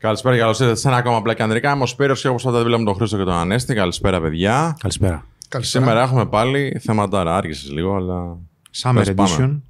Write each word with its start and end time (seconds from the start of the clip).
Καλησπέρα, 0.00 0.36
καλώς 0.36 0.50
ήρθατε 0.50 0.74
σε 0.74 0.88
ένα 0.88 0.96
ακόμα 0.96 1.22
Black 1.24 1.38
Ανδρικά. 1.38 1.72
Είμαι 1.72 1.82
ο 1.82 1.86
Σπύρος 1.86 2.20
και 2.20 2.28
όπως 2.28 2.42
πάντα 2.42 2.58
δίπλα 2.58 2.78
με 2.78 2.84
τον 2.84 2.94
Χρήστο 2.94 3.16
και 3.16 3.24
τον 3.24 3.32
Ανέστη. 3.32 3.74
Καλησπέρα, 3.74 4.20
παιδιά. 4.20 4.76
Καλησπέρα. 4.78 5.26
Καλησπέρα. 5.48 5.84
Σήμερα 5.84 6.02
έχουμε 6.02 6.26
πάλι 6.26 6.80
θέματα. 6.80 7.36
Άργησες 7.36 7.70
λίγο, 7.70 7.94
αλλά. 7.96 8.36
Summer 8.82 8.94
Πες, 8.94 9.14
πάμε. 9.14 9.30
Edition. 9.38 9.60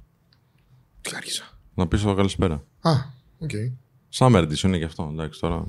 Τι 1.01 1.11
άρχισα. 1.15 1.43
Να 1.73 1.87
πεις 1.87 2.01
το 2.01 2.13
καλησπέρα. 2.13 2.63
Α, 2.81 2.91
OK. 3.39 3.49
Summer 4.17 4.41
Edition 4.41 4.63
είναι 4.63 4.77
και 4.77 4.85
αυτό. 4.85 5.09
Εντάξει, 5.13 5.39
τώρα 5.39 5.63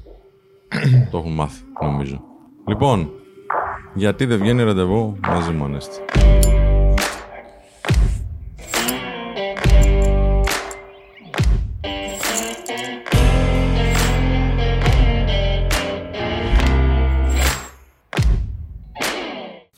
το 1.10 1.18
έχουν 1.18 1.32
μάθει, 1.32 1.62
νομίζω. 1.82 2.22
Λοιπόν, 2.68 3.10
γιατί 3.94 4.24
δεν 4.24 4.38
βγαίνει 4.38 4.62
ραντεβού 4.62 5.16
μαζί 5.28 5.50
μου, 5.50 5.64
Ανέστη; 5.64 6.00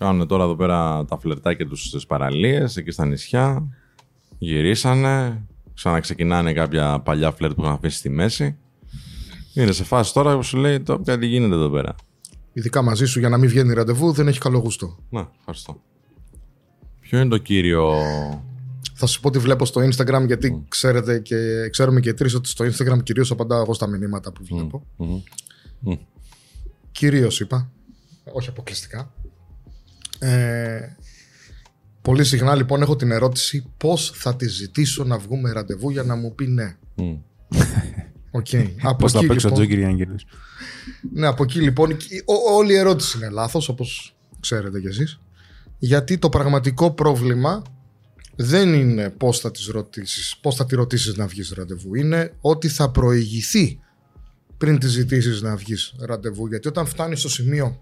Κάνουν 0.04 0.26
τώρα 0.26 0.44
εδώ 0.44 0.56
πέρα 0.56 1.04
τα 1.04 1.18
φλερτάκια 1.18 1.66
τους 1.66 1.86
στις 1.86 2.06
παραλίες, 2.06 2.76
εκεί 2.76 2.90
στα 2.90 3.06
νησιά. 3.06 3.68
Γυρίσανε, 4.38 5.46
ξαναξεκινάνε 5.74 6.52
κάποια 6.52 7.00
παλιά 7.00 7.30
φλερτ 7.30 7.54
που 7.54 7.62
είχαν 7.62 7.72
αφήσει 7.72 7.96
στη 7.96 8.08
μέση. 8.08 8.56
Είναι 9.54 9.72
σε 9.72 9.84
φάση 9.84 10.12
τώρα 10.12 10.36
που 10.36 10.42
σου 10.42 10.56
λέει 10.56 10.80
το 10.80 10.98
κάτι 10.98 11.26
γίνεται 11.26 11.54
εδώ 11.54 11.70
πέρα. 11.70 11.94
Ειδικά 12.52 12.82
μαζί 12.82 13.06
σου 13.06 13.18
για 13.18 13.28
να 13.28 13.38
μην 13.38 13.48
βγαίνει 13.48 13.72
ραντεβού 13.74 14.12
δεν 14.12 14.28
έχει 14.28 14.38
καλό 14.38 14.58
γούστο. 14.58 14.96
Να, 15.10 15.30
ευχαριστώ. 15.38 15.82
Ποιο 17.00 17.20
είναι 17.20 17.28
το 17.28 17.38
κύριο. 17.38 17.92
Θα 18.94 19.06
σου 19.06 19.20
πω 19.20 19.30
τι 19.30 19.38
βλέπω 19.38 19.64
στο 19.64 19.80
Instagram 19.80 20.26
γιατί 20.26 20.64
ξέρετε 20.68 21.18
και 21.18 21.68
ξέρουμε 21.70 22.00
και 22.00 22.14
τρεις 22.14 22.34
ότι 22.34 22.48
στο 22.48 22.64
Instagram 22.64 23.02
κυρίως 23.02 23.30
απαντάω 23.30 23.60
εγώ 23.60 23.74
στα 23.74 23.86
μηνύματα 23.86 24.32
που 24.32 24.44
βλέπω. 24.44 24.86
Μμμ. 24.96 25.96
Κυρίως 26.92 27.40
είπα. 27.40 27.70
Όχι 28.32 28.48
αποκλειστικά. 28.48 29.12
Ε, 30.18 30.96
πολύ 32.02 32.24
συχνά 32.24 32.54
λοιπόν 32.54 32.82
έχω 32.82 32.96
την 32.96 33.10
ερώτηση 33.10 33.64
πώς 33.76 34.12
θα 34.14 34.36
τη 34.36 34.48
ζητήσω 34.48 35.04
να 35.04 35.18
βγούμε 35.18 35.52
ραντεβού 35.52 35.90
για 35.90 36.02
να 36.02 36.14
μου 36.14 36.34
πει 36.34 36.46
ναι. 36.46 36.76
Μμ. 36.94 37.14
Οκ. 38.30 38.46
από, 38.82 38.96
Πώς 38.96 39.12
θα 39.12 39.18
εκεί, 39.18 39.26
παίξει 39.26 39.46
ο 39.46 39.48
λοιπόν, 39.48 39.66
Τζόκερ 39.66 39.86
Άγγελος. 39.86 40.26
ναι, 41.12 41.26
από 41.26 41.42
εκεί 41.42 41.60
λοιπόν 41.60 41.90
η- 41.90 41.96
ό- 42.24 42.54
όλη 42.56 42.72
η 42.72 42.76
ερώτηση 42.76 43.16
είναι 43.16 43.28
λάθος 43.28 43.68
όπως 43.68 44.14
ξέρετε 44.40 44.80
κι 44.80 44.86
εσείς. 44.86 45.18
Γιατί 45.78 46.18
το 46.18 46.28
πραγματικό 46.28 46.90
πρόβλημα 46.90 47.62
δεν 48.36 48.72
είναι 48.74 49.10
πώς 49.10 49.40
θα, 49.40 49.50
τις 49.50 49.66
ρωτήσεις, 49.66 50.36
πώς 50.42 50.54
θα 50.56 50.66
τη 50.66 50.74
ρωτήσεις 50.74 51.16
να 51.16 51.26
βγεις 51.26 51.52
ραντεβού. 51.56 51.94
Είναι 51.94 52.32
ότι 52.40 52.68
θα 52.68 52.90
προηγηθεί 52.90 53.78
πριν 54.58 54.78
τη 54.78 54.86
ζητήσεις 54.88 55.42
να 55.42 55.56
βγεις 55.56 55.94
ραντεβού. 56.00 56.46
Γιατί 56.46 56.68
όταν 56.68 56.86
φτάνεις 56.86 57.18
στο 57.18 57.28
σημείο 57.28 57.80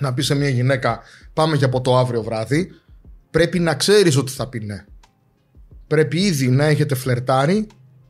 να 0.00 0.14
πει 0.14 0.22
σε 0.22 0.34
μια 0.34 0.48
γυναίκα 0.48 1.00
πάμε 1.32 1.56
για 1.56 1.68
το 1.68 1.96
αύριο 1.96 2.22
βράδυ, 2.22 2.70
πρέπει 3.30 3.58
να 3.58 3.74
ξέρεις 3.74 4.16
ότι 4.16 4.32
θα 4.32 4.48
πει 4.48 4.58
ναι. 4.58 4.84
Πρέπει 5.86 6.18
ήδη 6.20 6.48
να 6.48 6.64
έχετε 6.64 6.94
φλερτάρει 6.94 7.66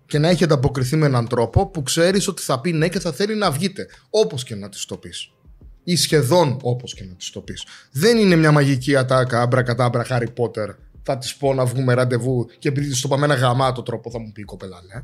και 0.07 0.19
να 0.19 0.29
έχετε 0.29 0.55
αποκριθεί 0.55 0.97
με 0.97 1.07
έναν 1.07 1.29
τρόπο 1.29 1.67
που 1.67 1.83
ξέρεις 1.83 2.29
ότι 2.29 2.43
θα 2.43 2.61
πει 2.61 2.73
ναι 2.73 2.89
και 2.89 3.01
θα 3.01 3.13
θέλει 3.13 3.35
να 3.35 3.51
βγείτε. 3.51 3.87
Όπως 4.11 4.45
και 4.45 4.55
να 4.55 4.69
της 4.69 4.85
το 4.85 4.97
πεις. 4.97 5.31
Ή 5.85 5.97
σχεδόν 5.97 6.59
όπως 6.63 6.95
και 6.95 7.05
να 7.05 7.15
της 7.15 7.31
το 7.31 7.41
πεις. 7.41 7.65
Δεν 7.93 8.17
είναι 8.19 8.37
μια 8.37 8.53
μαγική 8.53 8.97
ατάκα, 8.97 9.41
άμπρα 9.41 9.63
κατάμπρα, 9.63 10.07
Harry 10.09 10.27
Potter. 10.37 10.75
Θα 11.03 11.19
της 11.19 11.37
πω 11.37 11.55
να 11.55 11.65
βγούμε 11.65 11.95
ραντεβού 11.95 12.47
και 12.59 12.69
επειδή 12.69 12.89
της 12.89 13.01
το 13.01 13.09
πάμε 13.09 13.25
ένα 13.25 13.35
γαμάτο 13.35 13.83
τρόπο 13.83 14.11
θα 14.11 14.19
μου 14.19 14.33
πει 14.33 14.41
η 14.41 14.45
κοπέλα 14.45 14.81
ναι. 14.93 15.03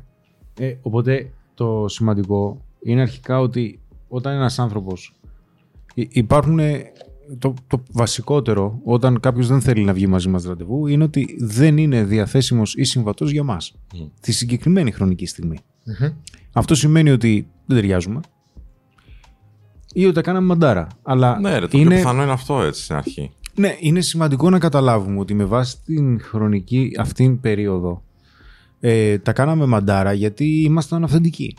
Ε, 0.67 0.77
οπότε 0.81 1.31
το 1.53 1.85
σημαντικό 1.87 2.65
είναι 2.83 3.01
αρχικά 3.01 3.39
ότι 3.39 3.79
όταν 4.07 4.33
ένας 4.33 4.59
άνθρωπος 4.59 5.18
υ- 5.18 5.18
υπάρχουν 6.11 6.59
ε, 6.59 6.81
το, 7.37 7.53
το 7.67 7.83
βασικότερο 7.91 8.79
όταν 8.83 9.19
κάποιος 9.19 9.47
δεν 9.47 9.61
θέλει 9.61 9.83
να 9.83 9.93
βγει 9.93 10.07
μαζί 10.07 10.29
μας 10.29 10.43
ραντεβού 10.43 10.87
είναι 10.87 11.03
ότι 11.03 11.37
δεν 11.39 11.77
είναι 11.77 12.03
διαθέσιμος 12.03 12.75
ή 12.75 12.83
συμβατός 12.83 13.31
για 13.31 13.43
μας 13.43 13.75
τη 14.19 14.31
συγκεκριμένη 14.31 14.91
χρονική 14.91 15.25
στιγμή. 15.25 15.57
Μμμ. 15.85 16.09
Αυτό 16.53 16.75
σημαίνει 16.75 17.09
ότι 17.09 17.47
δεν 17.65 17.77
ταιριάζουμε 17.77 18.19
ή 19.93 20.05
ότι 20.05 20.13
τα 20.13 20.21
κάναμε 20.21 20.45
μαντάρα. 20.45 20.87
Αλλά 21.03 21.39
Ναι, 21.39 21.53
ρε, 21.53 21.59
το 21.59 21.67
πιο 21.67 21.79
είναι, 21.79 21.95
πιθανό 21.95 22.23
είναι 22.23 22.31
αυτό 22.31 22.61
έτσι 22.61 22.83
στην 22.83 22.95
αρχή. 22.95 23.31
ναι, 23.55 23.75
είναι 23.79 24.01
σημαντικό 24.01 24.49
να 24.49 24.59
καταλάβουμε 24.59 25.19
ότι 25.19 25.33
με 25.33 25.43
βάση 25.43 25.77
την 25.85 26.21
χρονική 26.21 26.91
αυτήν 26.99 27.39
περίοδο 27.39 28.03
ε, 28.79 29.17
τα 29.17 29.33
κάναμε 29.33 29.65
μαντάρα 29.65 30.13
γιατί 30.13 30.61
ήμασταν 30.61 31.03
αυθεντικοί. 31.03 31.55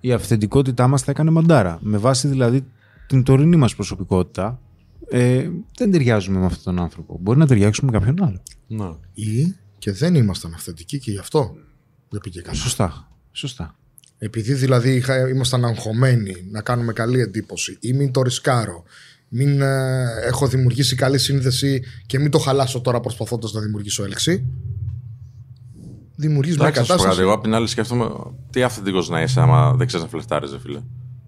Η 0.00 0.12
αυθεντικότητά 0.12 0.88
μας 0.88 1.04
τα 1.04 1.10
έκανε 1.10 1.30
μαντάρα. 1.30 1.78
Με 1.80 1.96
βάση 1.98 2.28
δηλαδή 2.28 2.64
την 3.10 3.22
τωρινή 3.22 3.56
μας 3.56 3.74
προσωπικότητα 3.74 4.60
ε, 5.08 5.48
δεν 5.76 5.90
ταιριάζουμε 5.90 6.38
με 6.38 6.44
αυτόν 6.44 6.74
τον 6.74 6.84
άνθρωπο. 6.84 7.18
Μπορεί 7.20 7.38
να 7.38 7.46
ταιριάξουμε 7.46 7.90
με 7.90 7.98
κάποιον 7.98 8.22
άλλο. 8.28 8.42
Ναι. 8.66 8.90
Ή 9.12 9.54
και 9.78 9.92
δεν 9.92 10.14
ήμασταν 10.14 10.54
αυθεντικοί 10.54 10.98
και 10.98 11.10
γι' 11.10 11.18
αυτό 11.18 11.56
δεν 12.08 12.20
πήγε 12.20 12.40
καλά. 12.40 12.56
Σωστά. 12.56 13.08
Σωστά. 13.32 13.78
Επειδή 14.18 14.54
δηλαδή 14.54 14.94
είχα, 14.94 15.28
ήμασταν 15.28 15.64
αγχωμένοι 15.64 16.34
να 16.50 16.60
κάνουμε 16.62 16.92
καλή 16.92 17.20
εντύπωση 17.20 17.76
ή 17.80 17.92
μην 17.92 18.12
το 18.12 18.22
ρισκάρω, 18.22 18.82
μην 19.28 19.60
ε, 19.60 20.04
έχω 20.26 20.46
δημιουργήσει 20.46 20.96
καλή 20.96 21.18
σύνδεση 21.18 21.82
και 22.06 22.18
μην 22.18 22.30
το 22.30 22.38
χαλάσω 22.38 22.80
τώρα 22.80 23.00
προσπαθώντας 23.00 23.52
να 23.52 23.60
δημιουργήσω 23.60 24.04
έλξη. 24.04 24.46
Δημιουργείς 26.16 26.56
μια 26.56 26.66
Εντάξει, 26.66 26.80
να 26.80 26.86
σου 26.86 26.92
πω 26.92 26.96
κάτι. 26.96 27.02
κατάσταση. 27.02 27.20
Εγώ 27.20 27.32
απ' 27.32 27.42
την 27.42 27.54
άλλη 27.54 27.66
σκέφτομαι 27.66 28.10
τι 28.50 28.62
αυθεντικός 28.62 29.08
να 29.08 29.22
είσαι 29.22 29.40
άμα 29.40 29.74
δεν 29.74 29.86
ξέρεις 29.86 30.04
να 30.04 30.10
φλερτάρεις, 30.10 30.56
φίλε. 30.62 30.80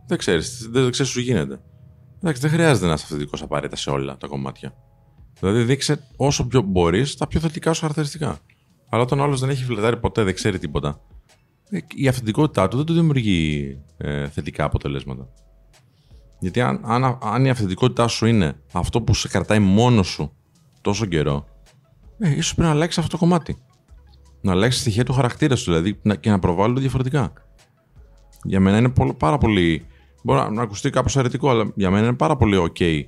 Δεν 0.06 0.19
ξέρεις, 0.19 0.69
δεν 0.71 0.91
ξέρεις 0.91 1.12
τι 1.12 1.19
σου 1.19 1.21
γίνεται. 1.21 1.60
Εντάξει, 2.22 2.41
δεν 2.43 2.50
χρειάζεται 2.50 2.87
να 2.87 2.93
είσαι 2.93 3.03
αυθεντικός 3.05 3.43
απαραίτητα 3.43 3.77
σε 3.77 3.91
όλα 3.91 4.16
τα 4.16 4.27
κομμάτια. 4.27 4.75
Δηλαδή, 5.41 5.62
δείξε 5.62 6.09
όσο 6.16 6.47
πιο 6.47 6.60
μπορείς 6.62 7.16
τα 7.16 7.27
πιο 7.27 7.41
θετικά 7.41 7.72
σου 7.72 7.81
χαρακτηριστικά. 7.81 8.38
Αλλά 8.88 9.03
όταν 9.03 9.21
ο 9.21 9.22
άλλος 9.22 9.41
δεν 9.41 9.49
έχει 9.50 9.65
φλερτάρει 9.65 9.97
ποτέ, 9.97 10.22
δεν 10.22 10.34
ξέρει 10.34 10.59
τίποτα. 10.59 11.00
ε, 11.71 11.78
Η 11.94 12.09
αυθεντικότητά 12.09 12.69
του 12.69 12.77
δεν 12.77 12.87
του 12.87 12.93
δημιουργεί 12.94 13.78
ε, 13.97 14.28
θετικά 14.28 14.65
αποτελέσματα. 14.65 15.28
Γιατί 16.38 16.60
αν, 16.60 16.81
αν, 16.84 17.19
αν 17.22 17.44
η 17.44 17.50
αυθεντικότητά 17.50 18.09
σου 18.09 18.27
είναι 18.27 18.54
αυτό 18.72 19.03
που 19.03 19.15
σε 19.15 19.28
κρατάει 19.28 19.59
μόνος 19.59 20.06
σου 20.09 20.33
τόσο 20.81 21.06
καιρό, 21.06 21.44
ε, 22.19 22.31
ίσως 22.31 22.54
πρέπει 22.54 22.69
να 22.69 22.75
αλλάξεις 22.75 22.99
αυτό 22.99 23.10
το 23.10 23.19
κομμάτι 23.19 23.56
να 24.41 24.53
αλλάξεις 24.53 24.81
στοιχεία 24.81 25.04
του 25.04 25.12
χαρακτήρα 25.12 25.56
σου 25.56 25.65
δηλαδή 25.72 25.99
να- 26.03 26.15
και 26.15 26.31
να 26.31 26.39
προβάλλονται 26.39 26.81
διαφορετικά. 26.81 27.33
Για 28.43 28.60
μένα 28.60 28.78
είναι 28.78 28.89
πολύ, 28.89 29.15
πάρα 29.15 29.39
πολύ. 29.39 29.87
Μπορεί 30.22 30.38
να- 30.41 30.50
να 30.50 30.62
ακουστεί 30.62 30.91
κάπως 30.91 31.16
αρετικό, 31.16 31.50
αλλά 31.50 31.72
για 31.75 31.91
μένα 31.91 32.06
είναι 32.06 32.16
πάρα 32.16 32.37
πολύ 32.37 32.56
OK 32.72 33.00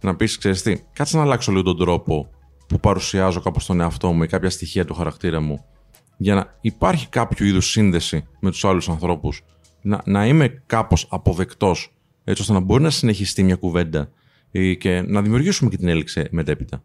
να 0.00 0.16
πεις: 0.16 0.38
Ξέρεις 0.38 0.62
τι, 0.62 0.76
κάτσε 0.92 1.16
να 1.16 1.22
αλλάξω 1.22 1.50
λίγο 1.50 1.62
τον 1.62 1.78
τρόπο 1.78 2.30
που 2.68 2.80
παρουσιάζω 2.80 3.40
κάπως 3.40 3.66
τον 3.66 3.80
εαυτό 3.80 4.12
μου 4.12 4.22
ή 4.22 4.26
κάποια 4.26 4.50
στοιχεία 4.50 4.84
του 4.84 4.94
χαρακτήρα 4.94 5.40
μου 5.40 5.64
για 6.16 6.34
να 6.34 6.54
υπάρχει 6.60 7.08
κάποιο 7.08 7.46
είδους 7.46 7.70
σύνδεση 7.70 8.24
με 8.40 8.50
τους 8.50 8.64
άλλους 8.64 8.88
ανθρώπους, 8.88 9.42
να, 9.82 10.00
να 10.04 10.26
είμαι 10.26 10.62
κάπως 10.66 11.06
αποδεκτός, 11.10 11.92
έτσι 12.24 12.42
ώστε 12.42 12.52
να 12.54 12.60
μπορεί 12.60 12.82
να 12.82 12.90
συνεχιστεί 12.90 13.42
μια 13.42 13.56
κουβέντα 13.56 14.08
ή 14.50 14.76
και 14.76 15.04
να 15.06 15.22
δημιουργήσουμε 15.22 15.70
και 15.70 15.76
την 15.76 15.88
έλξη 15.88 16.26
μετέπειτα. 16.30 16.82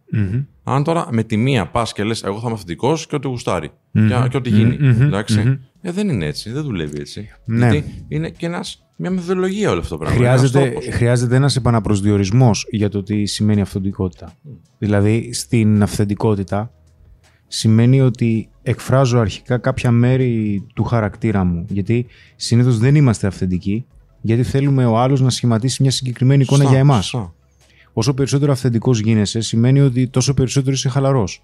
Αν 0.63 0.83
τώρα 0.83 1.07
με 1.11 1.23
τη 1.23 1.37
μία 1.37 1.67
πας 1.67 1.93
και 1.93 2.03
λες: 2.03 2.23
Εγώ 2.23 2.35
θα 2.35 2.41
είμαι 2.45 2.53
αυθεντικός 2.53 3.07
και 3.07 3.15
ό,τι 3.15 3.27
γουστάρει. 3.27 3.71
Και, 4.07 4.27
και 4.29 4.37
ό,τι 4.37 4.49
γίνει. 4.49 4.77
εντάξει. 5.03 5.59
Ε, 5.87 5.91
δεν 5.91 6.09
είναι 6.09 6.25
έτσι. 6.25 6.51
Δεν 6.51 6.63
δουλεύει 6.63 6.99
έτσι. 6.99 7.29
Ναι. 7.45 7.69
Γιατί 7.71 8.05
είναι 8.07 8.29
και 8.29 8.45
ένας, 8.45 8.87
μια 8.97 9.11
μεθοδολογία 9.11 9.71
όλο 9.71 9.79
αυτό 9.79 9.97
το 9.97 9.97
πράγμα. 9.97 10.17
Χρειάζεται, 10.17 10.59
Ένας 10.59 10.71
τρόπος. 10.71 10.95
χρειάζεται 10.95 11.35
ένας 11.35 11.55
επαναπροσδιορισμός 11.55 12.67
για 12.71 12.89
το 12.89 13.03
τι 13.03 13.25
σημαίνει 13.25 13.61
αυθεντικότητα. 13.61 14.33
Δηλαδή, 14.77 15.33
στην 15.33 15.83
αυθεντικότητα 15.83 16.71
σημαίνει 17.47 18.01
ότι 18.01 18.49
εκφράζω 18.63 19.19
αρχικά 19.19 19.57
κάποια 19.57 19.91
μέρη 19.91 20.63
του 20.75 20.83
χαρακτήρα 20.83 21.43
μου. 21.43 21.65
Γιατί 21.69 22.05
συνήθως 22.35 22.77
δεν 22.77 22.95
είμαστε 22.95 23.27
αυθεντικοί, 23.27 23.85
γιατί 24.21 24.43
θέλουμε 24.43 24.85
ο 24.85 24.97
άλλος 24.97 25.21
να 25.21 25.29
σχηματίσει 25.29 25.81
μια 25.81 25.91
συγκεκριμένη 25.91 26.41
εικόνα 26.41 26.57
Σωστά, 26.61 26.73
για 26.73 26.83
εμάς. 26.83 27.05
σωστά. 27.05 27.33
Όσο 27.93 28.13
περισσότερο 28.13 28.51
αυθεντικός 28.51 28.99
γίνεσαι, 28.99 29.41
σημαίνει 29.41 29.79
ότι 29.81 30.07
τόσο 30.07 30.33
περισσότερο 30.33 30.71
είσαι 30.71 30.89
χαλαρός. 30.89 31.43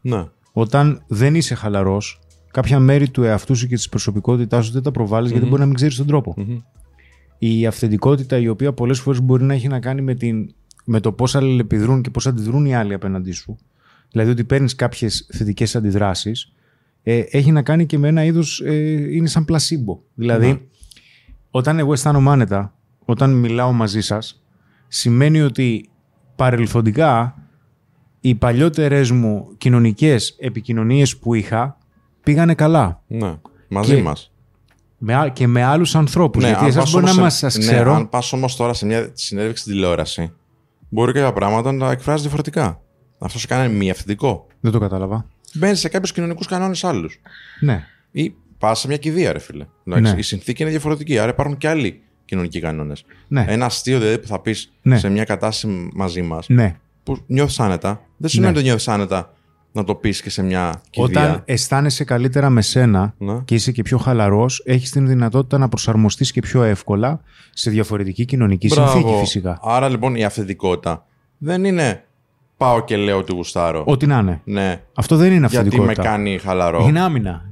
Ναι. 0.00 0.24
Όταν 0.52 1.02
δεν 1.06 1.34
είσαι 1.34 1.54
χαλαρός, 1.54 2.20
κάποια 2.50 2.78
μέρη 2.78 3.08
του 3.08 3.22
εαυτού 3.22 3.54
σου 3.54 3.66
και 3.66 3.74
της 3.74 3.88
προσωπικότητάς 3.88 4.66
σου 4.66 4.72
δεν 4.72 4.82
τα 4.82 4.90
προβάλλεις 4.90 5.30
γιατί 5.30 5.46
μπορεί 5.46 5.60
να 5.60 5.66
μην 5.66 5.74
ξέρεις 5.74 5.96
τον 5.96 6.06
τρόπο. 6.06 6.34
Η 7.38 7.66
αυθεντικότητα 7.66 8.38
η 8.38 8.48
οποία 8.48 8.72
πολλές 8.72 9.00
φορές 9.00 9.20
μπορεί 9.20 9.44
να 9.44 9.54
έχει 9.54 9.68
να 9.68 9.80
κάνει 9.80 10.02
με, 10.02 10.14
την, 10.14 10.54
με 10.84 11.00
το 11.00 11.12
πώς 11.12 11.34
αλληλεπιδρούν 11.34 12.02
και 12.02 12.10
πώς 12.10 12.26
αντιδρούν 12.26 12.64
οι 12.66 12.74
άλλοι 12.74 12.94
απέναντί 12.94 13.32
σου. 13.32 13.58
Δηλαδή 14.10 14.30
ότι 14.30 14.44
παίρνεις 14.44 14.74
κάποιες 14.74 15.26
θετικές 15.32 15.76
αντιδράσεις 15.76 16.52
ε, 17.02 17.18
έχει 17.18 17.52
να 17.52 17.62
κάνει 17.62 17.86
και 17.86 17.98
με 17.98 18.08
ένα 18.08 18.24
είδος, 18.24 18.60
ε, 18.60 19.14
είναι 19.14 19.28
σαν 19.28 19.44
πλασίμπο. 19.44 20.00
Δηλαδή, 20.14 20.68
όταν 21.50 21.78
εγώ 21.78 21.92
αισθάνομαι 21.92 22.30
άνετα, 22.30 22.74
όταν 23.04 23.32
μιλάω 23.32 23.72
μαζί 23.72 24.00
σας, 24.00 24.42
σημαίνει 24.88 25.40
ότι 25.40 25.88
παρελθοντικά 26.36 27.34
οι 28.20 28.34
παλιότερες 28.34 29.10
μου 29.10 29.48
κοινωνικές 29.58 30.36
επικοινωνίες 30.38 31.16
που 31.16 31.34
είχα 31.34 31.78
πήγανε 32.32 32.54
καλά. 32.54 33.02
ναι. 33.06 33.34
Μαζί 33.68 33.94
Και- 33.94 34.02
μας. 34.02 34.32
Με, 34.98 35.14
α- 35.14 35.28
και 35.28 35.46
με 35.46 35.62
άλλους 35.62 35.94
ανθρώπους. 35.94 36.42
Ναι, 36.42 36.48
γιατί 36.48 36.62
αν 36.62 36.68
εσάς 36.70 36.82
πας 36.82 36.92
μπορεί 36.92 37.04
να 37.04 37.10
όμως 37.10 37.22
μα 37.22 37.30
σε- 37.30 37.38
σας 37.50 37.64
ναι, 37.64 37.72
ξέρω. 37.72 37.94
αν 37.94 38.08
πας 38.08 38.32
όμως 38.32 38.56
τώρα 38.56 38.72
σε 38.74 38.86
μια 38.86 39.10
συνέντευξη 39.12 39.62
στην 39.62 39.74
τηλεόραση, 39.74 40.32
μπορεί 40.88 41.12
κάποια 41.12 41.32
πράγματα 41.32 41.72
να 41.72 41.86
τα 41.86 41.90
εκφράζει 41.92 42.20
διαφορετικά. 42.20 42.80
Αυτό 43.18 43.38
σε 43.38 43.46
κάνει 43.46 43.74
μη 43.74 43.90
αυθεντικό. 43.90 44.46
Δεν 44.60 44.72
το 44.72 44.78
κατάλαβα. 44.78 45.26
Μπαίνεις 45.54 45.80
σε 45.80 45.88
κάποιους 45.88 46.12
κοινωνικούς 46.12 46.46
κανόνες 46.46 46.84
άλλους. 46.84 47.20
Ναι. 47.60 47.84
Ή 48.10 48.34
πας 48.58 48.80
σε 48.80 48.86
μια 48.86 48.96
κηδεία, 48.96 49.32
ρε 49.32 49.38
φίλε. 49.38 49.66
Εντάξει, 49.84 50.12
Ναι. 50.12 50.18
Η 50.18 50.22
συνθήκη 50.22 50.62
είναι 50.62 50.70
διαφορετική, 50.70 51.18
άρα 51.18 51.30
υπάρχουν 51.30 51.56
και 51.56 51.68
άλλοι 51.68 52.00
κοινωνικοί 52.24 52.60
κανόνες. 52.60 53.04
Ναι. 53.28 53.44
Ένα 53.48 53.64
αστείο 53.64 53.98
δηλαδή 53.98 54.18
που 54.18 54.26
θα 54.26 54.40
πεις 54.40 54.72
Ναι. 54.82 54.98
σε 54.98 55.08
μια 55.08 55.24
κατάσταση 55.24 55.90
μαζί 55.94 56.22
μας 56.22 56.48
ναι. 56.48 56.76
που 57.02 57.18
νιώθεις 57.26 57.60
άνετα, 57.60 58.00
δεν 58.16 58.30
σημαίνει 58.30 58.52
Ναι. 58.52 58.58
ότι 58.58 58.66
νιώθεις 58.66 58.88
άνετα 58.88 59.34
να 59.72 59.84
το 59.84 59.94
πεις 59.94 60.22
και 60.22 60.30
σε 60.30 60.42
μια 60.42 60.80
κηδεία. 60.90 61.20
Όταν 61.22 61.42
αισθάνεσαι 61.44 62.04
καλύτερα 62.04 62.50
με 62.50 62.62
σένα 62.62 63.14
Ναι. 63.18 63.38
και 63.44 63.54
είσαι 63.54 63.72
και 63.72 63.82
πιο 63.82 63.98
χαλαρός, 63.98 64.62
έχεις 64.64 64.90
την 64.90 65.06
δυνατότητα 65.06 65.58
να 65.58 65.68
προσαρμοστείς 65.68 66.32
και 66.32 66.40
πιο 66.40 66.62
εύκολα 66.62 67.20
σε 67.50 67.70
διαφορετική 67.70 68.24
κοινωνική 68.24 68.66
Μπράβο. 68.68 68.90
συνθήκη 68.90 69.18
φυσικά. 69.18 69.58
Άρα 69.62 69.88
λοιπόν 69.88 70.14
η 70.14 70.24
αυθεντικότητα 70.24 71.06
δεν 71.38 71.64
είναι 71.64 72.04
πάω 72.56 72.84
και 72.84 72.96
λέω 72.96 73.16
ότι 73.18 73.32
γουστάρω. 73.32 73.82
Ό,τι 73.86 74.06
να 74.06 74.18
είναι. 74.18 74.40
Ναι. 74.44 74.80
Αυτό 74.94 75.16
δεν 75.16 75.26
είναι 75.32 75.46
Γιατί 75.50 75.54
με 75.54 75.60
αυθεντικότητα. 75.60 76.02
κάνει 76.02 76.38
χαλαρό. 76.38 76.84
Είναι 76.88 77.00
άμυνα. 77.00 77.42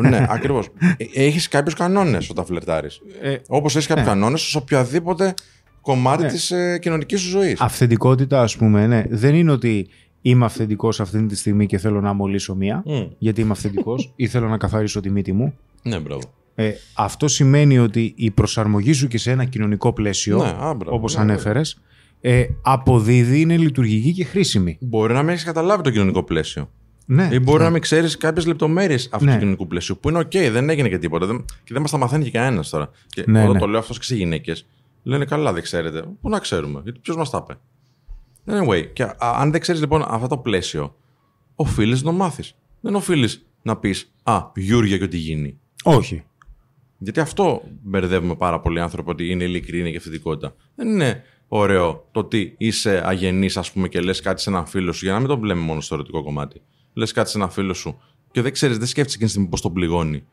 ναι, 0.00 0.26
ακριβώς. 0.28 0.68
Έχεις 1.14 1.48
κάποιους 1.48 1.74
κανόνες 1.74 2.30
όταν 2.30 2.44
φλερτάρεις. 2.44 3.00
Ε, 3.22 3.36
Όπως 3.48 3.74
έχεις 3.76 3.86
κάποιους 3.86 4.06
ναι. 4.06 4.12
κανόνες 4.12 4.40
σε 4.40 4.58
οποιαδήποτε 4.58 5.34
κομμάτι 5.80 6.22
Ναι. 6.22 6.28
της 6.28 6.40
της 6.40 6.50
ε, 6.50 6.78
κοινωνικής 6.78 7.20
σου 7.20 7.28
ζωής. 7.28 7.60
αυθεντικότητα, 7.60 8.42
ας 8.42 8.56
πούμε, 8.56 8.86
ναι. 8.86 9.04
Δεν 9.08 9.34
είναι 9.34 9.50
ότι 9.52 9.88
είμαι 10.30 10.44
αυθεντικός 10.44 11.00
αυτή 11.00 11.26
τη 11.26 11.36
στιγμή 11.36 11.66
και 11.66 11.78
θέλω 11.78 12.00
να 12.00 12.12
μολύσω 12.12 12.54
μία, 12.54 12.84
γιατί 13.18 13.40
είμαι 13.40 13.50
αυθεντικός 13.52 14.12
ή 14.16 14.26
θέλω 14.26 14.48
να 14.48 14.56
καθαρίσω 14.56 15.00
τη 15.00 15.10
μύτη 15.10 15.32
μου. 15.32 15.54
Ναι, 15.82 15.98
μπράβο. 15.98 16.22
Ε, 16.54 16.72
αυτό 16.94 17.28
σημαίνει 17.28 17.78
ότι 17.78 18.12
η 18.16 18.30
προσαρμογή 18.30 18.92
σου 18.92 19.08
και 19.08 19.18
σε 19.18 19.30
ένα 19.30 19.44
κοινωνικό 19.44 19.92
πλαίσιο, 19.92 20.36
Ναι, 20.38 20.48
α, 20.48 20.74
μπράβο. 20.74 20.96
όπως 20.96 21.14
Ναι, 21.16 21.20
ανέφερες, 21.20 21.80
ε, 22.20 22.44
αποδίδει, 22.62 23.40
είναι 23.40 23.56
λειτουργική 23.56 24.12
και 24.12 24.24
χρήσιμη. 24.24 24.76
Μπορεί 24.80 25.12
να 25.12 25.20
μην 25.22 25.28
έχεις 25.32 25.44
καταλάβει 25.44 25.82
το 25.82 25.90
κοινωνικό 25.90 26.22
πλαίσιο. 26.22 26.70
Ναι. 27.06 27.28
Ή 27.32 27.38
μπορεί 27.38 27.62
να 27.62 27.70
μην 27.70 27.80
ξέρεις 27.80 28.16
κάποιες 28.16 28.46
λεπτομέρειες 28.46 29.08
αυτού 29.12 29.24
Ναι. 29.24 29.32
του 29.32 29.38
κοινωνικού 29.38 29.66
πλαίσιου. 29.66 29.98
Που 30.00 30.08
είναι 30.08 30.18
οκ, 30.18 30.30
δεν 30.50 30.68
έγινε 30.70 30.88
και 30.88 30.98
τίποτα. 30.98 31.26
Δεν, 31.26 31.44
και 31.64 31.72
δεν 31.72 31.82
μας 31.82 31.90
τα 31.90 31.96
μαθαίνει 31.98 32.24
και 32.24 32.30
κανένας 32.30 32.68
τώρα. 32.70 32.90
Και 33.08 33.24
Ναι, 33.26 33.40
όταν 33.40 33.52
ναι. 33.52 33.58
το 33.58 33.66
λέω 33.66 33.78
αυτό 33.78 33.92
και 33.94 34.02
σε 34.02 34.14
γυναίκες, 34.14 34.66
λένε 35.02 35.24
καλά, 35.24 35.52
δεν 35.52 35.62
ξέρετε. 35.62 36.02
Πού 36.20 36.28
να 36.28 36.38
ξέρουμε, 36.38 36.80
γιατί 36.84 36.98
ποιος 36.98 37.16
μας 37.16 37.30
τα 37.30 37.40
είπε. 37.44 37.58
Anyway, 38.48 38.92
και 38.92 39.02
α, 39.02 39.16
αν 39.18 39.50
δεν 39.50 39.60
ξέρεις 39.60 39.80
λοιπόν 39.80 40.04
αυτό 40.08 40.26
το 40.26 40.38
πλαίσιο, 40.38 40.96
οφείλεις 41.54 42.02
να 42.02 42.10
το 42.10 42.16
μάθεις. 42.16 42.54
Δεν 42.80 42.94
οφείλεις 42.94 43.46
να 43.62 43.76
πεις 43.76 44.12
α, 44.22 44.50
γιούργια 44.54 44.98
και 44.98 45.04
ό,τι 45.04 45.16
γίνει. 45.16 45.58
Όχι. 45.82 46.24
Γιατί 46.98 47.20
αυτό 47.20 47.62
μπερδεύουμε 47.82 48.34
πάρα 48.36 48.60
πολλοί 48.60 48.80
άνθρωποι 48.80 49.10
ότι 49.10 49.30
είναι 49.30 49.44
ειλικρίνεια 49.44 49.90
και 49.90 49.96
αυθεντικότητα. 49.96 50.54
Δεν 50.74 50.88
είναι 50.88 51.22
ωραίο 51.48 52.08
το 52.12 52.20
ότι 52.20 52.54
είσαι 52.58 53.02
αγενής, 53.04 53.56
ας 53.56 53.72
πούμε, 53.72 53.88
και 53.88 54.00
λες 54.00 54.20
κάτι 54.20 54.40
σε 54.40 54.50
έναν 54.50 54.66
φίλο 54.66 54.92
σου, 54.92 55.04
για 55.04 55.12
να 55.12 55.18
μην 55.18 55.28
τον 55.28 55.40
βλέπουμε 55.40 55.64
μόνο 55.64 55.80
στο 55.80 55.94
ερωτικό 55.94 56.22
κομμάτι. 56.22 56.60
Λες 56.92 57.12
κάτι 57.12 57.30
σε 57.30 57.36
έναν 57.36 57.50
φίλο 57.50 57.74
σου 57.74 58.00
και 58.30 58.42
δεν 58.42 58.52
ξέρεις, 58.52 58.78
δεν 58.78 58.86
σκέφτεσαι 58.86 59.14
εκείνη 59.14 59.26
τη 59.26 59.32
στιγμή 59.32 59.48
πώς 59.48 59.60
τον 59.60 59.72
πληγώνει. 59.72 60.24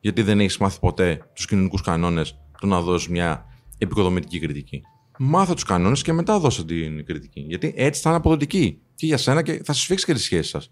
Γιατί 0.00 0.22
δεν 0.22 0.40
έχεις 0.40 0.58
μάθει 0.58 0.78
ποτέ 0.80 1.30
τους 1.34 1.46
κοινωνικούς 1.46 1.82
κανόνες 1.82 2.38
του 2.60 2.66
να 2.66 2.80
δώσεις 2.80 3.08
μια 3.08 3.46
επικοδομητική 3.78 4.38
κριτική. 4.38 4.82
Μάθε 5.24 5.54
τους 5.54 5.64
κανόνες 5.64 6.02
και 6.02 6.12
μετά 6.12 6.38
δώσε 6.38 6.64
την 6.64 7.04
κριτική. 7.04 7.44
Γιατί 7.48 7.74
έτσι 7.76 8.00
θα 8.00 8.08
είναι 8.08 8.18
αποδοτική 8.18 8.78
και 8.94 9.06
για 9.06 9.16
σένα 9.16 9.42
και 9.42 9.60
θα 9.64 9.72
συσφίξει 9.72 10.04
και 10.04 10.12
τη 10.12 10.20
σχέση 10.20 10.48
σας. 10.48 10.70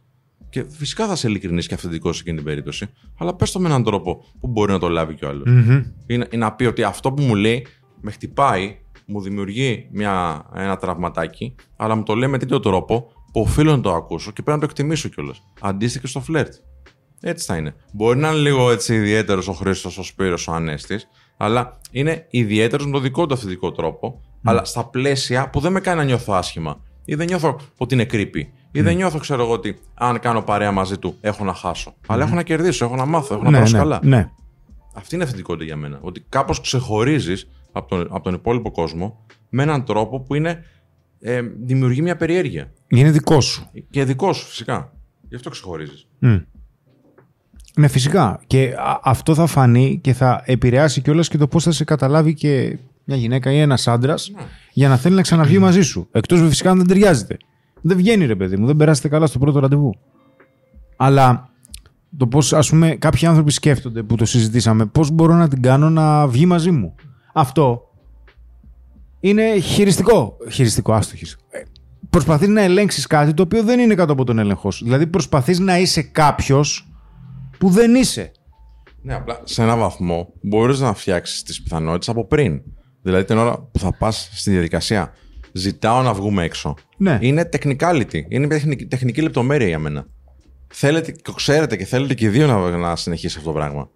Και 0.48 0.64
φυσικά 0.68 1.06
θα 1.06 1.12
είσαι 1.12 1.28
ειλικρινή 1.28 1.62
και 1.62 1.74
αυθεντικός 1.74 2.16
σε 2.16 2.22
εκείνη 2.22 2.36
την 2.36 2.46
περίπτωση, 2.46 2.86
αλλά 3.18 3.34
πες 3.34 3.50
το 3.52 3.60
με 3.60 3.68
έναν 3.68 3.84
τρόπο 3.84 4.24
που 4.40 4.48
μπορεί 4.48 4.72
να 4.72 4.78
το 4.78 4.88
λάβει 4.88 5.14
κι 5.14 5.24
ο 5.24 5.28
άλλος. 5.28 5.48
Είναι, 5.48 5.84
είναι 6.06 6.44
να 6.44 6.52
πει 6.52 6.64
ότι 6.64 6.82
αυτό 6.82 7.12
που 7.12 7.22
μου 7.22 7.34
λέει 7.34 7.66
με 8.00 8.10
χτυπάει, 8.10 8.78
μου 9.06 9.20
δημιουργεί 9.20 9.88
μια, 9.92 10.44
ένα 10.54 10.76
τραυματάκι, 10.76 11.54
αλλά 11.76 11.94
μου 11.94 12.02
το 12.02 12.14
λέει 12.14 12.28
με 12.28 12.38
τέτοιο 12.38 12.60
τρόπο 12.60 13.12
που 13.32 13.40
οφείλω 13.40 13.76
να 13.76 13.80
το 13.80 13.94
ακούσω 13.94 14.32
και 14.32 14.42
πρέπει 14.42 14.58
να 14.60 14.66
το 14.66 14.70
εκτιμήσω 14.70 15.08
κιόλας. 15.08 15.42
Αντίστοιχα 15.60 16.06
στο 16.06 16.20
φλερτ. 16.20 16.54
Έτσι 17.20 17.46
θα 17.46 17.56
είναι. 17.56 17.74
Μπορεί 17.92 18.18
να 18.18 18.28
είναι 18.28 18.38
λίγο 18.38 18.70
έτσι 18.70 18.94
ιδιαίτερος 18.94 19.48
ο 19.48 19.52
Χρήστος, 19.52 19.98
ο 19.98 20.02
Σπύρος, 20.02 20.48
ο 20.48 20.52
Ανέστης, 20.52 21.08
αλλά 21.36 21.80
είναι 21.90 22.26
ιδιαίτερος 22.30 22.86
με 22.86 22.92
το 22.92 22.98
δικό 22.98 23.26
του 23.26 23.34
αυθεντικό 23.34 23.72
τρόπο, 23.72 24.20
αλλά 24.42 24.64
στα 24.64 24.84
πλαίσια 24.84 25.50
που 25.50 25.60
δεν 25.60 25.72
με 25.72 25.80
κάνει 25.80 25.98
να 25.98 26.04
νιώθω 26.04 26.32
άσχημα. 26.32 26.80
Ή 27.04 27.14
δεν 27.14 27.26
νιώθω 27.26 27.60
ότι 27.76 27.94
είναι 27.94 28.06
creepy. 28.12 28.42
Ή 28.72 28.80
δεν 28.80 28.96
νιώθω, 28.96 29.18
ξέρω 29.18 29.42
εγώ, 29.42 29.52
ότι 29.52 29.78
αν 29.94 30.18
κάνω 30.20 30.42
παρέα 30.42 30.72
μαζί 30.72 30.98
του 30.98 31.16
έχω 31.20 31.44
να 31.44 31.54
χάσω. 31.54 31.94
Αλλά 32.06 32.24
έχω 32.24 32.34
να 32.34 32.42
κερδίσω, 32.42 32.84
έχω 32.84 32.96
να 32.96 33.04
μάθω, 33.04 33.34
έχω 33.34 33.42
να 33.42 33.50
ναι, 33.50 33.56
περάσω 33.56 33.76
ναι, 33.76 33.82
καλά. 33.82 34.00
ναι. 34.02 34.30
Αυτή 34.94 35.14
είναι 35.14 35.24
αυθεντικότητα 35.24 35.64
για 35.64 35.76
μένα. 35.76 35.98
Ότι 36.00 36.24
κάπως 36.28 36.60
ξεχωρίζεις 36.60 37.48
από 37.72 37.88
τον, 37.88 38.00
από 38.00 38.20
τον 38.20 38.34
υπόλοιπο 38.34 38.70
κόσμο 38.70 39.24
με 39.48 39.62
έναν 39.62 39.84
τρόπο 39.84 40.20
που 40.20 40.34
είναι, 40.34 40.64
ε, 41.20 41.40
δημιουργεί 41.64 42.02
μια 42.02 42.16
περιέργεια. 42.16 42.72
Είναι 42.88 43.10
δικό 43.10 43.40
σου. 43.40 43.70
Και 43.90 44.04
δικό 44.04 44.32
σου, 44.32 44.46
φυσικά. 44.46 44.92
Γι' 45.28 45.34
αυτό 45.34 45.50
ξεχωρίζεις. 45.50 46.06
Μμ. 46.18 46.36
Ναι, 47.76 47.88
φυσικά. 47.88 48.40
Και 48.46 48.74
α- 48.78 49.00
αυτό 49.02 49.34
θα 49.34 49.46
φανεί 49.46 49.98
και 50.02 50.12
θα 50.12 50.42
επηρεάσει 50.44 51.00
κιόλας 51.00 51.28
και 51.28 51.38
το 51.38 51.48
πώς 51.48 51.64
θα 51.64 51.70
σε 51.72 51.84
καταλάβει 51.84 52.34
και 52.34 52.78
μια 53.10 53.18
γυναίκα 53.18 53.52
ή 53.52 53.58
ένας 53.58 53.88
άντρας 53.88 54.32
για 54.72 54.88
να 54.88 54.96
θέλει 54.96 55.14
να 55.14 55.22
ξαναβγεί 55.22 55.58
μαζί 55.58 55.82
σου. 55.82 56.08
Εκτός 56.10 56.48
φυσικά 56.48 56.70
αν 56.70 56.76
δεν 56.76 56.86
ταιριάζεται. 56.86 57.36
Δεν 57.80 57.96
βγαίνει, 57.96 58.26
ρε 58.26 58.36
παιδί 58.36 58.56
μου, 58.56 58.66
δεν 58.66 58.76
περάσετε 58.76 59.08
καλά 59.08 59.26
στο 59.26 59.38
πρώτο 59.38 59.58
ραντεβού. 59.58 59.94
Αλλά 60.96 61.48
το 62.16 62.26
πώς, 62.26 62.52
ας 62.52 62.68
πούμε, 62.68 62.90
κάποιοι 62.90 63.26
άνθρωποι 63.26 63.50
σκέφτονται 63.50 64.02
που 64.02 64.14
το 64.14 64.24
συζητήσαμε, 64.24 64.86
πώς 64.86 65.10
μπορώ 65.10 65.34
να 65.34 65.48
την 65.48 65.62
κάνω 65.62 65.90
να 65.90 66.26
βγει 66.26 66.46
μαζί 66.46 66.70
μου. 66.70 66.94
Αυτό 67.32 67.82
είναι 69.20 69.58
χειριστικό. 69.58 70.36
Χειριστικό, 70.50 70.92
άστο 70.92 71.16
χειριστικό. 71.16 71.42
Ε, 71.50 71.62
Προσπαθείς 72.10 72.48
να 72.48 72.60
ελέγξεις 72.60 73.06
κάτι 73.06 73.34
το 73.34 73.42
οποίο 73.42 73.62
δεν 73.62 73.78
είναι 73.78 73.94
κάτω 73.94 74.12
από 74.12 74.24
τον 74.24 74.38
έλεγχό 74.38 74.70
σου. 74.70 74.84
Δηλαδή, 74.84 75.06
προσπαθείς 75.06 75.58
να 75.58 75.78
είσαι 75.78 76.02
κάποιος 76.02 76.88
που 77.58 77.68
δεν 77.68 77.94
είσαι. 77.94 78.32
Ναι, 79.02 79.14
απλά 79.14 79.40
σε 79.44 79.62
έναν 79.62 79.78
βαθμό 79.78 80.32
μπορείς 80.40 80.80
να 80.80 80.94
φτιάξεις 80.94 81.42
τις 81.42 81.62
πιθανότητες 81.62 82.08
από 82.08 82.26
πριν. 82.26 82.62
Δηλαδή 83.02 83.24
την 83.24 83.38
ώρα 83.38 83.58
που 83.72 83.78
θα 83.78 83.92
πας 83.96 84.30
στη 84.32 84.50
διαδικασία, 84.50 85.12
ζητάω 85.52 86.02
να 86.02 86.12
βγούμε 86.14 86.44
έξω. 86.44 86.74
Ναι. 86.96 87.18
Είναι 87.20 87.48
technicality. 87.52 88.20
Είναι 88.28 88.46
μια 88.46 88.48
τεχνική, 88.48 88.86
τεχνική 88.86 89.22
λεπτομέρεια 89.22 89.66
για 89.66 89.78
μένα. 89.78 90.06
Θέλετε, 90.72 91.10
και 91.10 91.32
ξέρετε 91.36 91.76
και 91.76 91.84
θέλετε 91.84 92.14
και 92.14 92.24
οι 92.24 92.28
δύο 92.28 92.46
να, 92.46 92.76
να 92.76 92.96
συνεχίσει 92.96 93.38
αυτό 93.38 93.50
το 93.52 93.58
πράγμα. 93.58 93.88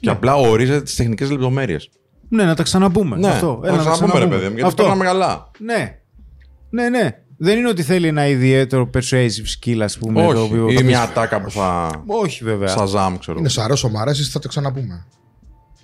Και 0.00 0.10
απλά 0.10 0.34
ορίζετε 0.34 0.82
τις 0.82 0.94
τεχνικές 0.94 1.30
λεπτομέρειες. 1.30 1.90
Ναι, 2.28 2.44
να 2.44 2.54
τα 2.54 2.62
ξαναπούμε. 2.62 3.16
Ναι, 3.16 3.28
Αυτό. 3.28 3.60
να 3.62 3.76
ξαναπούμε, 3.76 4.18
ρε 4.18 4.26
παιδί 4.26 4.44
μου, 4.46 4.52
γιατί 4.54 4.62
Αυτό. 4.62 4.82
περνάμε 4.82 5.04
καλά. 5.04 5.50
Ναι. 5.58 5.98
Ναι, 6.70 6.88
ναι. 6.88 7.10
Δεν 7.40 7.58
είναι 7.58 7.68
ότι 7.68 7.82
θέλει 7.82 8.06
ένα 8.06 8.26
ιδιαίτερο 8.28 8.90
persuasive 8.94 9.66
skill, 9.66 9.78
ας 9.82 9.98
πούμε. 9.98 10.22
το 10.22 10.28
Όχι. 10.28 10.42
οποίο 10.42 10.68
Ή 10.68 10.74
θα 10.74 10.82
μια 10.82 11.00
πεις- 11.00 11.10
ατάκα 11.10 11.40
που 11.40 11.50
θα. 11.50 11.90
Όχι, 12.06 12.44
βέβαια. 12.44 12.68
Σαζάμ, 12.68 13.16
ξέρω. 13.18 13.38
Είναι 13.38 13.48
σ' 13.48 13.58
αρέσω, 13.58 13.88
μ' 13.88 13.96
αρέσει, 13.98 14.22
θα 14.30 14.38
το 14.38 14.48
ξαναπούμε. 14.48 15.06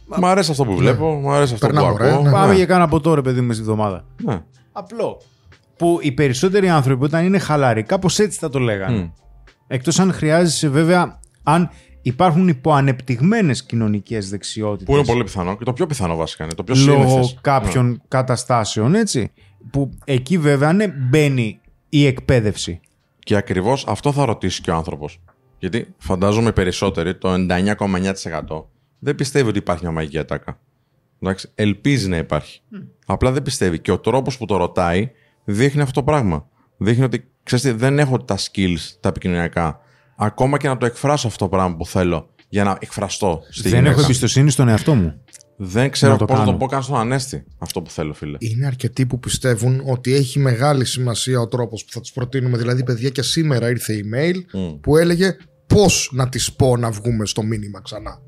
Μ' 0.07 0.25
αρέσει 0.25 0.51
αυτό 0.51 0.65
που 0.65 0.77
βλέπω, 0.77 1.13
μου 1.13 1.31
αρέσει 1.33 1.55
αυτό 1.55 1.67
που 1.67 1.73
Περνάμε 1.73 1.95
ωραία, 1.95 2.13
ακούω. 2.13 2.23
ναι. 2.25 2.31
Πάμε 2.31 2.47
Ναι. 2.51 2.55
για 2.57 2.67
κάνα 2.67 2.89
ποτό, 2.89 3.15
ρε 3.15 3.23
παιδί 3.23 3.41
μου, 3.41 3.53
στη 3.53 3.63
βδομάδα. 3.63 4.05
Ναι. 4.25 4.43
Απλό. 4.73 5.21
Που 5.77 5.99
οι 6.03 6.13
περισσότεροι 6.13 6.69
άνθρωποι 6.69 7.05
όταν 7.05 7.25
είναι 7.25 7.39
χαλαροί, 7.39 7.83
κάπως 7.83 8.19
έτσι 8.19 8.39
θα 8.39 8.49
το 8.49 8.59
λέγανε. 8.59 8.97
Μμ. 8.99 9.09
Εκτός 9.67 9.99
αν 9.99 10.13
χρειάζεσαι, 10.13 10.69
βέβαια, 10.69 11.21
αν 11.43 11.71
υπάρχουν 12.03 12.49
υποανεπτυγμένε 12.49 13.53
κοινωνικές 13.67 14.29
δεξιότητες. 14.31 14.87
Που 14.87 14.95
είναι 14.97 15.05
πολύ 15.05 15.25
πιθανό 15.25 15.57
και 15.57 15.65
το 15.65 15.73
πιο 15.73 15.87
πιθανό 15.87 16.17
βασικά 16.17 16.45
είναι. 16.45 16.55
Το 16.55 16.65
πιο 16.65 16.75
λόγω 16.87 17.09
σύνηθες. 17.09 17.39
κάποιων 17.41 18.03
καταστάσεων, 18.09 18.95
έτσι. 18.95 19.33
Που 19.71 19.91
εκεί 20.05 20.39
βέβαια 20.39 20.73
ναι, 20.73 20.89
μπαίνει 20.89 21.61
η 21.89 22.07
εκπαίδευση. 22.07 22.81
Και 23.19 23.37
ακριβώς 23.37 23.85
αυτό 23.89 24.13
θα 24.13 24.25
ρωτήσει 24.25 24.61
και 24.61 24.71
ο 24.71 24.75
άνθρωπος. 24.75 25.19
Γιατί 25.59 25.95
φαντάζομαι 25.99 26.49
οι 26.49 26.53
περισσότεροι, 26.53 27.15
το 27.15 27.33
99,9% 27.33 28.65
δεν 29.05 29.15
πιστεύει 29.15 29.49
ότι 29.49 29.59
υπάρχει 29.59 29.83
μια 29.83 29.93
μαγική 29.93 30.19
ατάκα. 30.19 30.61
Εντάξει, 31.23 31.51
ελπίζει 31.55 32.09
να 32.09 32.17
υπάρχει. 32.17 32.61
Απλά 33.07 33.33
δεν 33.33 33.43
πιστεύει. 33.43 33.79
Και 33.79 33.93
ο 33.93 33.99
τρόπος 33.99 34.39
που 34.39 34.47
το 34.47 34.57
ρωτάει 34.57 35.11
δείχνει 35.45 35.83
αυτό 35.83 36.01
το 36.01 36.07
πράγμα. 36.07 36.49
Δείχνει 36.77 37.05
ότι 37.05 37.31
ξέρεις 37.43 37.65
τι, 37.65 37.71
δεν 37.71 37.99
έχω 37.99 38.19
τα 38.19 38.39
skills, 38.39 38.79
τα 39.01 39.09
επικοινωνιακά. 39.09 39.81
Ακόμα 40.17 40.59
και 40.59 40.69
να 40.69 40.77
το 40.77 40.87
εκφράσω 40.87 41.27
αυτό 41.27 41.45
το 41.45 41.51
πράγμα 41.51 41.77
που 41.77 41.87
θέλω 41.87 42.29
για 42.49 42.65
να 42.65 42.77
εκφραστώ 42.81 43.43
στη 43.49 43.63
Δεν 43.63 43.73
γυναίκα. 43.79 43.91
έχω 43.91 44.01
εμπιστοσύνη 44.01 44.51
στον 44.51 44.69
εαυτό 44.69 44.95
μου. 44.95 45.21
Δεν 45.57 45.91
ξέρω 45.91 46.13
να 46.13 46.19
το 46.19 46.25
πώς 46.25 46.39
να 46.39 46.45
το 46.45 46.47
κάνω. 46.47 46.59
πω 46.59 46.67
καν 46.67 46.83
στον 46.83 46.97
Ανέστη 46.97 47.45
αυτό 47.59 47.83
που 47.83 47.91
θέλω, 47.91 48.15
φίλε. 48.15 48.37
Είναι 48.41 48.67
αρκετοί 48.67 49.07
που 49.07 49.19
πιστεύουν 49.19 49.83
ότι 49.87 50.15
έχει 50.15 50.39
μεγάλη 50.39 50.85
σημασία 50.85 51.41
ο 51.41 51.49
τρόπος 51.49 51.85
που 51.85 51.93
θα 51.93 52.01
τους 52.01 52.13
προτείνουμε. 52.13 52.59
Δηλαδή, 52.59 52.85
παιδιά, 52.85 53.09
και 53.09 53.23
σήμερα 53.23 53.69
ήρθε 53.69 53.95
email 54.05 54.35
που 54.81 54.97
έλεγε 54.97 55.37
πώς 55.67 56.11
να 56.13 56.29
της 56.29 56.53
πω 56.53 56.77
να 56.77 56.91
βγούμε 56.91 57.27
στο 57.27 57.43
μήνυμα 57.43 57.81
ξανά. 57.81 58.23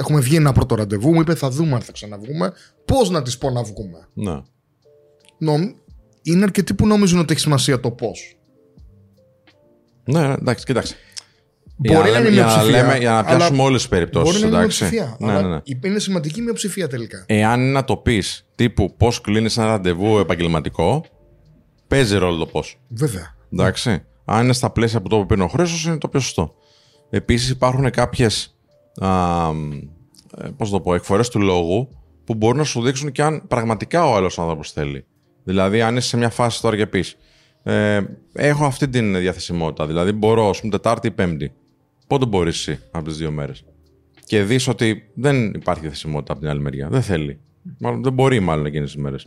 Έχουμε 0.00 0.20
βγει 0.20 0.36
ένα 0.36 0.52
πρώτο 0.52 0.74
ραντεβού, 0.74 1.12
μου 1.14 1.20
είπε 1.20 1.34
θα 1.34 1.50
δούμε 1.50 1.74
αν 1.74 1.80
θα 1.80 1.92
ξαναβγούμε. 1.92 2.52
Πώς 2.84 3.10
να 3.10 3.22
της 3.22 3.38
πω 3.38 3.50
να 3.50 3.62
βγούμε; 3.62 4.08
Ναι. 4.14 4.40
Νομ... 5.38 5.62
Είναι 6.22 6.42
αρκετοί 6.42 6.74
που 6.74 6.86
νομίζουν 6.86 7.18
ότι 7.18 7.32
έχει 7.32 7.40
σημασία 7.40 7.80
το 7.80 7.90
πώς. 7.90 8.36
Ναι, 10.04 10.26
ναι, 10.26 10.32
εντάξει, 10.34 10.64
κοίταξε. 10.64 10.94
Για 11.76 11.96
Μπορεί 11.98 12.10
να 12.10 12.18
είναι 12.18 12.28
λέμε- 12.28 12.34
για 12.34 12.44
μειοψηφία. 12.46 12.82
λέμε- 12.82 12.98
για 13.00 13.10
να 13.10 13.18
αλλά 13.18 13.36
πιάσουμε 13.36 13.62
όλες 13.62 13.80
τις 13.80 13.88
περιπτώσει. 13.90 14.24
Μπορεί 14.30 14.40
να 14.42 14.46
είναι 14.48 14.58
μειοψηφία. 14.58 15.16
Ναι, 15.18 15.30
αλλά 15.32 15.42
ναι, 15.42 15.48
ναι. 15.54 15.60
Είναι 15.84 15.98
σημαντική 15.98 16.40
μειοψηφία 16.42 16.88
τελικά. 16.88 17.24
Εάν 17.26 17.60
είναι 17.60 17.70
να 17.70 17.84
το 17.84 17.96
πεις 17.96 18.46
τύπου 18.54 18.94
πώς 18.96 19.20
κλείνεις 19.20 19.56
ένα 19.56 19.66
ραντεβού 19.66 20.18
επαγγελματικό, 20.18 21.04
παίζει 21.86 22.16
ρόλο 22.16 22.36
το 22.38 22.46
πώς. 22.46 22.80
Βέβαια. 22.88 23.34
Εντάξει. 23.52 24.02
Αν 24.24 24.44
είναι 24.44 24.52
στα 24.52 24.70
πλαίσια 24.70 25.00
που 25.02 25.08
το 25.08 25.24
πει 25.26 25.40
ο 25.40 25.46
Χρήστος, 25.48 25.84
είναι 25.84 25.98
το 25.98 26.08
πιο 26.08 26.20
σωστό. 26.20 26.54
Επίσης 27.10 27.50
υπάρχουν 27.50 27.90
κάποιες. 27.90 28.54
Πώς 30.56 30.70
το 30.70 30.80
πω, 30.80 30.94
εκφορές 30.94 31.28
του 31.28 31.40
λόγου 31.40 31.88
που 32.24 32.34
μπορούν 32.34 32.56
να 32.56 32.64
σου 32.64 32.82
δείξουν 32.82 33.12
και 33.12 33.22
αν 33.22 33.46
πραγματικά 33.48 34.06
ο 34.06 34.14
άλλος 34.14 34.38
άνθρωπος 34.38 34.72
θέλει. 34.72 35.04
Δηλαδή, 35.44 35.82
αν 35.82 35.96
είσαι 35.96 36.08
σε 36.08 36.16
μια 36.16 36.30
φάση 36.30 36.60
τώρα 36.60 36.76
και 36.76 36.86
πεις. 36.86 37.16
Ε, 37.62 38.00
έχω 38.32 38.64
αυτή 38.64 38.88
την 38.88 39.18
διαθεσιμότητα. 39.18 39.86
Δηλαδή, 39.86 40.12
μπορώ, 40.12 40.48
ας 40.48 40.60
πούμε, 40.60 40.72
Τετάρτη 40.72 41.06
ή 41.06 41.10
Πέμπτη. 41.10 41.52
Πότε 42.06 42.26
μπορείς 42.26 42.68
εσύ 42.68 42.82
από 42.90 43.04
τις 43.04 43.16
δύο 43.16 43.30
μέρες; 43.30 43.64
Και 44.24 44.42
δεις 44.42 44.68
ότι 44.68 45.10
δεν 45.14 45.44
υπάρχει 45.46 45.80
διαθεσιμότητα 45.80 46.32
από 46.32 46.40
την 46.40 46.50
άλλη 46.50 46.60
μεριά. 46.60 46.88
Δεν 46.88 47.02
θέλει. 47.02 47.40
Μάλλον 47.78 48.02
δεν 48.02 48.12
μπορεί, 48.12 48.40
μάλλον 48.40 48.66
εκείνες 48.66 48.92
τις 48.92 49.02
μέρες. 49.02 49.26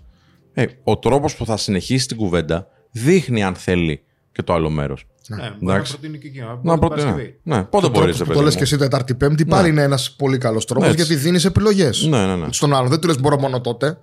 Ε, 0.53 0.65
ο 0.83 0.97
τρόπος 0.97 1.35
που 1.35 1.45
θα 1.45 1.57
συνεχίσει 1.57 2.07
την 2.07 2.17
κουβέντα 2.17 2.67
δείχνει 2.91 3.43
αν 3.43 3.55
θέλει 3.55 4.03
και 4.31 4.41
το 4.41 4.53
άλλο 4.53 4.69
μέρος. 4.69 5.05
Ναι, 5.27 5.35
μπορεί 5.37 5.55
Εντάξει. 5.61 5.91
να 5.91 5.97
προτείνει 5.99 6.17
και 6.17 6.27
εκείνο. 6.27 6.59
Να 6.63 6.77
προτείνω. 6.77 7.15
Ναι, 7.43 7.63
πότε 7.63 7.89
μπορεί, 7.89 8.13
Τρόπος 8.13 8.27
που 8.27 8.33
το 8.33 8.41
λες 8.41 8.55
και 8.55 8.61
εσύ 8.63 8.77
Τετάρτη 8.77 9.15
Πέμπτη 9.15 9.45
πάλι 9.45 9.69
είναι 9.69 9.81
ένας 9.81 10.11
πολύ 10.11 10.37
καλός 10.37 10.65
τρόπος 10.65 10.89
Έτσι. 10.89 11.03
γιατί 11.03 11.15
δίνεις 11.15 11.45
επιλογές. 11.45 12.05
Ναι, 12.05 12.25
ναι, 12.25 12.35
ναι. 12.35 12.47
Στον 12.51 12.73
άλλον 12.73 12.89
δεν 12.89 12.99
του 12.99 13.07
λες 13.07 13.19
μπορώ 13.19 13.39
μόνο 13.39 13.61
τότε. 13.61 13.97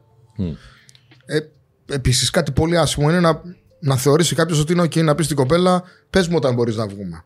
Ε, 1.24 1.38
Επίσης 1.92 2.30
κάτι 2.30 2.52
πολύ 2.52 2.78
άσχημο 2.78 3.08
είναι 3.10 3.20
να, 3.20 3.42
να 3.80 3.96
θεωρήσει 3.96 4.34
κάποιος 4.34 4.60
ότι 4.60 4.72
είναι 4.72 4.82
OK 4.82 5.02
να 5.04 5.14
πει 5.14 5.22
στην 5.22 5.36
κοπέλα 5.36 5.82
πες 6.10 6.28
μου 6.28 6.34
όταν 6.36 6.54
μπορείς 6.54 6.76
να 6.76 6.86
βγούμε. 6.86 7.24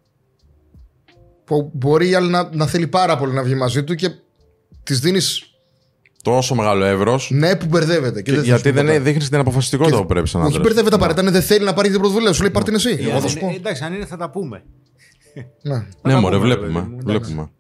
Που 1.45 1.71
μπορεί 1.75 2.09
η 2.09 2.15
άλλη 2.15 2.31
να, 2.31 2.49
να 2.53 2.67
θέλει 2.67 2.87
πάρα 2.87 3.19
πολύ 3.19 3.33
να 3.33 3.43
βγει 3.43 3.55
μαζί 3.55 3.85
του 3.85 3.95
και 3.95 4.11
της 4.83 5.01
δίνεις 5.01 5.54
Τόσο 6.25 6.55
μεγάλο 6.55 6.85
εύρος. 6.85 7.31
ναι 7.33 7.57
που 7.57 7.67
μπερδεύεται. 7.67 8.23
Και 8.23 8.31
δεν 8.31 8.41
θα 8.41 8.47
Γιατί 8.47 8.63
σου 8.63 8.69
πει 8.69 8.75
δεν 8.81 8.87
ποτέ. 8.87 8.99
δείχνεις 8.99 9.29
την 9.29 9.39
αποφασιστικότητα 9.39 9.97
που 9.97 10.07
πρέπει 10.07 10.29
σαν 10.29 10.41
Όχι, 10.41 10.51
άντρα. 10.51 10.63
μπερδεύεται 10.63 10.95
απαραίτητα. 10.95 11.23
Ναι, 11.25 11.31
δεν 11.31 11.43
θέλει 11.43 11.65
να 11.65 11.73
πάρει 11.73 11.89
την 11.91 11.99
πρωτοβουλία. 11.99 12.33
Σου 12.33 12.43
λέει 12.43 12.51
πάρ' 12.51 12.63
την 12.63 12.75
εσύ. 12.75 12.99
Εγώ 13.01 13.21
θα 13.21 13.29
σου 13.29 13.39
πω. 13.39 13.53
Εντάξει, 13.57 13.85
αν 13.85 13.93
είναι 13.95 14.07
θα 14.07 14.17
τα 14.17 14.31
πούμε. 14.31 14.63
Ναι. 15.63 15.75
Ναι, 16.03 16.13
τα 16.13 16.21
μωρέ, 16.21 16.37
πούμε, 16.37 16.47
βλέπουμε. 16.47 16.81
παιδί 16.81 16.93
μου, 16.95 16.99
βλέπουμε. 17.05 17.51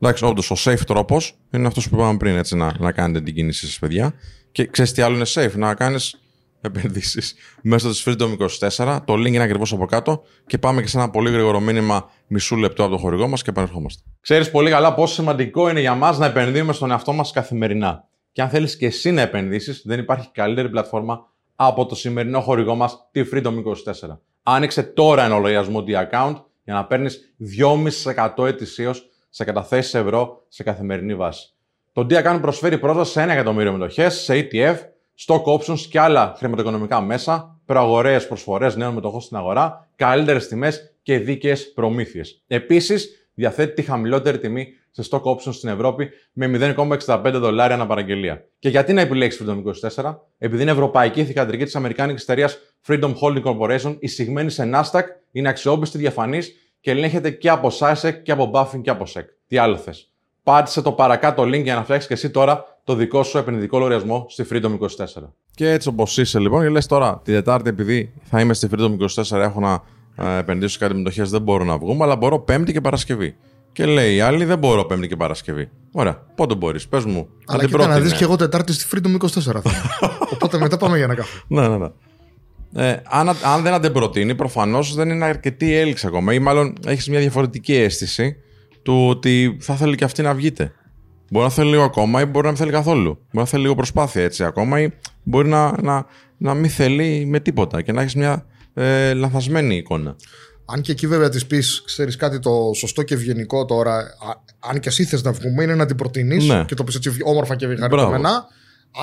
Εντάξει, 0.00 0.24
όντως, 0.24 0.50
ο 0.50 0.54
safe 0.58 0.80
τρόπος 0.86 1.38
είναι 1.50 1.66
αυτός 1.66 1.88
που 1.88 1.94
είπαμε 1.96 2.16
πριν, 2.16 2.36
έτσι, 2.36 2.56
να, 2.56 2.72
να 2.78 2.92
κάνετε 2.92 3.20
την 3.20 3.34
κίνηση 3.34 3.66
σας, 3.66 3.78
παιδιά. 3.78 4.14
Και 4.52 4.66
ξέρεις 4.66 4.92
τι 4.92 5.02
άλλο 5.02 5.14
είναι 5.16 5.26
safe, 5.28 5.52
να 5.54 5.74
κάνεις 5.74 6.20
επενδύσεις 6.60 7.34
μέσω 7.62 7.88
της 7.88 8.04
Freedom 8.06 8.36
24. 8.76 8.98
Το 9.04 9.14
link 9.14 9.26
είναι 9.26 9.42
ακριβώς 9.42 9.72
από 9.72 9.86
κάτω 9.86 10.22
και 10.46 10.58
πάμε 10.58 10.80
και 10.82 10.88
σε 10.88 10.98
ένα 10.98 11.10
πολύ 11.10 11.30
γρήγορο 11.30 11.60
μήνυμα 11.60 12.10
μισού 12.26 12.56
λεπτό 12.56 12.82
από 12.82 12.92
το 12.92 12.98
χορηγό 12.98 13.28
μας 13.28 13.42
και 13.42 13.50
επανερχόμαστε. 13.50 14.02
Ξέρεις 14.20 14.50
πολύ 14.50 14.70
καλά 14.70 14.94
πόσο 14.94 15.14
σημαντικό 15.14 15.68
είναι 15.68 15.80
για 15.80 15.94
μας 15.94 16.18
να 16.18 16.26
επενδύουμε 16.26 16.72
στον 16.72 16.90
εαυτό 16.90 17.12
μας 17.12 17.32
καθημερινά. 17.32 18.04
Και 18.32 18.42
αν 18.42 18.48
θέλεις 18.48 18.76
και 18.76 18.86
εσύ 18.86 19.10
να 19.10 19.20
επενδύσεις, 19.20 19.82
δεν 19.84 19.98
υπάρχει 19.98 20.30
καλύτερη 20.32 20.68
πλατφόρμα 20.68 21.26
από 21.56 21.86
το 21.86 21.94
σημερινό 21.94 22.40
χορηγό 22.40 22.74
μας, 22.74 23.08
τη 23.10 23.22
Freedom 23.32 23.62
24. 24.06 24.18
Άνοιξε 24.42 24.82
τώρα 24.82 25.24
ένα 25.24 25.34
λογαριασμό 25.34 25.84
D-Account 25.86 26.34
για 26.64 26.74
να 26.74 26.84
παίρνεις 26.84 27.34
2,5% 28.36 28.46
ετησίως 28.46 29.08
σε 29.28 29.44
καταθέσεις 29.44 29.94
ευρώ 29.94 30.44
σε 30.48 30.62
καθημερινή 30.62 31.14
βάση. 31.14 31.54
Το 31.92 32.06
D-Account 32.10 32.38
προσφέρει 32.40 32.78
πρόσβαση 32.78 33.12
σε 33.12 33.24
1 33.24 33.28
εκατομμύριο 33.28 33.72
μετοχές, 33.72 34.14
σε 34.14 34.48
ETF, 34.52 34.76
stock 35.18 35.42
options 35.42 35.78
και 35.78 36.00
άλλα 36.00 36.34
χρηματοοικονομικά 36.36 37.00
μέσα, 37.00 37.58
προαγοραίε 37.64 38.20
προσφορές 38.20 38.76
νέων 38.76 38.94
μετοχών 38.94 39.20
στην 39.20 39.36
αγορά, 39.36 39.88
καλύτερες 39.96 40.48
τιμές 40.48 40.94
και 41.02 41.18
δίκαιες 41.18 41.72
προμήθειες. 41.72 42.42
Επίσης, 42.46 43.28
διαθέτει 43.34 43.74
τη 43.74 43.82
χαμηλότερη 43.82 44.38
τιμή 44.38 44.66
σε 44.90 45.08
stock 45.10 45.22
options 45.22 45.52
στην 45.54 45.68
Ευρώπη 45.68 46.10
με 46.32 46.74
0,65 46.76 47.30
δολάρια 47.34 47.74
αναπαραγγελία. 47.74 48.44
Και 48.58 48.68
γιατί 48.68 48.92
να 48.92 49.00
επιλέξεις 49.00 49.46
Freedom 49.46 49.62
24, 50.02 50.16
επειδή 50.38 50.62
είναι 50.62 50.70
ευρωπαϊκή 50.70 51.24
θηγατρική 51.24 51.64
της 51.64 51.76
Αμερικάνικης 51.76 52.22
εταιρείας 52.22 52.58
Freedom 52.86 53.14
Holding 53.20 53.42
Corporation, 53.42 53.96
εισηγμένη 53.98 54.50
σε 54.50 54.70
Nasdaq, 54.74 55.02
είναι 55.32 55.48
αξιόπιστη, 55.48 55.98
διαφανής 55.98 56.54
και 56.80 56.90
ελέγχεται 56.90 57.30
και 57.30 57.48
από 57.48 57.70
SASEC 57.78 58.22
και 58.22 58.32
από 58.32 58.50
Buffing 58.54 58.80
και 58.82 58.90
από 58.90 59.04
SEC. 59.14 59.22
Τι 59.46 59.56
άλλο 59.56 59.76
θες; 59.76 60.12
Πάτησε 60.42 60.82
το 60.82 60.92
παρακάτω 60.92 61.42
link 61.42 61.62
για 61.62 61.74
να 61.74 61.82
φτιάξεις 61.82 62.08
και 62.08 62.14
εσύ 62.14 62.30
τώρα 62.30 62.75
το 62.86 62.94
δικό 62.94 63.22
σου 63.22 63.38
επενδυτικό 63.38 63.78
λογαριασμό 63.78 64.26
στη 64.28 64.44
Freedom 64.50 64.78
24. 64.78 64.88
Και 65.54 65.70
έτσι 65.70 65.88
όπως 65.88 66.18
είσαι 66.18 66.38
λοιπόν, 66.38 66.62
και 66.62 66.68
λες 66.68 66.86
τώρα 66.86 67.20
τη 67.24 67.32
Δετάρτη, 67.32 67.68
επειδή 67.68 68.12
θα 68.22 68.40
είμαι 68.40 68.54
στη 68.54 68.68
Freedom 68.70 68.96
24, 69.24 69.36
έχω 69.38 69.60
να 69.60 69.82
ε, 70.16 70.38
επενδύσω 70.38 70.72
σε 70.72 70.78
κάτι 70.78 70.94
μετοχές, 70.94 71.30
δεν 71.30 71.42
μπορώ 71.42 71.64
να 71.64 71.78
βγούμε, 71.78 72.04
αλλά 72.04 72.16
μπορώ 72.16 72.38
Πέμπτη 72.38 72.72
και 72.72 72.80
Παρασκευή. 72.80 73.36
Και 73.72 73.86
λέει 73.86 74.14
η 74.14 74.20
άλλη, 74.20 74.44
δεν 74.44 74.58
μπορώ 74.58 74.84
Πέμπτη 74.84 75.08
και 75.08 75.16
Παρασκευή. 75.16 75.70
Ωραία, 75.92 76.22
πότε 76.34 76.54
μπορείς, 76.54 76.88
πες 76.88 77.04
μου. 77.04 77.28
Αλλά 77.46 77.58
την 77.58 77.68
κοίτα 77.68 77.78
να 77.78 77.84
πρότεινες. 77.84 78.10
δεις 78.10 78.18
και 78.18 78.24
εγώ 78.24 78.36
Τετάρτη 78.36 78.72
στη 78.72 78.88
Freedom 78.92 79.24
24 79.24 79.28
θα 79.40 79.50
είμαι. 79.50 80.10
Οπότε 80.34 80.58
μετά 80.58 80.76
πάμε 80.76 80.96
για 80.96 81.04
ένα 81.04 81.14
καφέ. 81.14 81.42
Ναι, 81.46 81.68
ναι, 81.68 81.76
ναι. 81.76 81.88
Ε, 82.74 83.02
αν, 83.08 83.28
αν 83.28 83.62
δεν 83.62 83.80
την 83.80 83.92
προτείνει, 83.92 84.34
προφανώς 84.34 84.94
δεν 84.94 85.10
είναι 85.10 85.24
αρκετή 85.24 85.74
έλξη 85.74 86.06
ακόμα. 86.06 86.34
Ή 86.34 86.38
μάλλον 86.38 86.72
έχεις 86.86 87.08
μια 87.08 87.20
διαφορετική 87.20 87.74
αίσθηση 87.74 88.36
του 88.82 89.06
ότι 89.08 89.56
θα 89.60 89.74
θέλει 89.74 89.96
και 89.96 90.04
αυτή 90.04 90.22
να 90.22 90.34
βγείτε. 90.34 90.72
Μπορεί 91.30 91.44
να 91.44 91.50
θέλει 91.50 91.70
λίγο 91.70 91.82
ακόμα 91.82 92.20
ή 92.20 92.24
μπορεί 92.24 92.44
να 92.44 92.50
μην 92.50 92.56
θέλει 92.60 92.70
καθόλου. 92.70 93.10
Μπορεί 93.10 93.18
να 93.30 93.44
θέλει 93.44 93.62
λίγο 93.62 93.74
προσπάθεια 93.74 94.22
έτσι 94.22 94.44
ακόμα 94.44 94.80
ή 94.80 94.88
μπορεί 95.22 95.48
να, 95.48 95.82
να, 95.82 96.06
να 96.36 96.54
μην 96.54 96.70
θέλει 96.70 97.26
με 97.26 97.40
τίποτα 97.40 97.82
και 97.82 97.92
να 97.92 98.00
έχεις 98.00 98.14
μια 98.14 98.46
ε, 98.74 99.14
λανθασμένη 99.14 99.76
εικόνα. 99.76 100.16
Αν 100.68 100.80
και 100.80 100.92
εκεί 100.92 101.06
βέβαια 101.06 101.28
της 101.28 101.46
πεις, 101.46 101.82
ξέρεις 101.86 102.16
κάτι 102.16 102.38
το 102.38 102.70
σωστό 102.74 103.02
και 103.02 103.14
ευγενικό 103.14 103.64
τώρα, 103.64 103.94
α- 103.96 104.68
αν 104.70 104.80
και 104.80 104.88
εσύ 104.88 105.04
θες 105.04 105.22
να 105.22 105.32
βγούμε, 105.32 105.62
είναι 105.62 105.74
να 105.74 105.86
την 105.86 105.96
προτείνεις 105.96 106.46
Ναι. 106.46 106.64
και 106.64 106.74
το 106.74 106.84
πεις 106.84 106.94
έτσι 106.94 107.10
όμορφα 107.24 107.56
και 107.56 107.66
χαριτωμένα. 107.66 108.46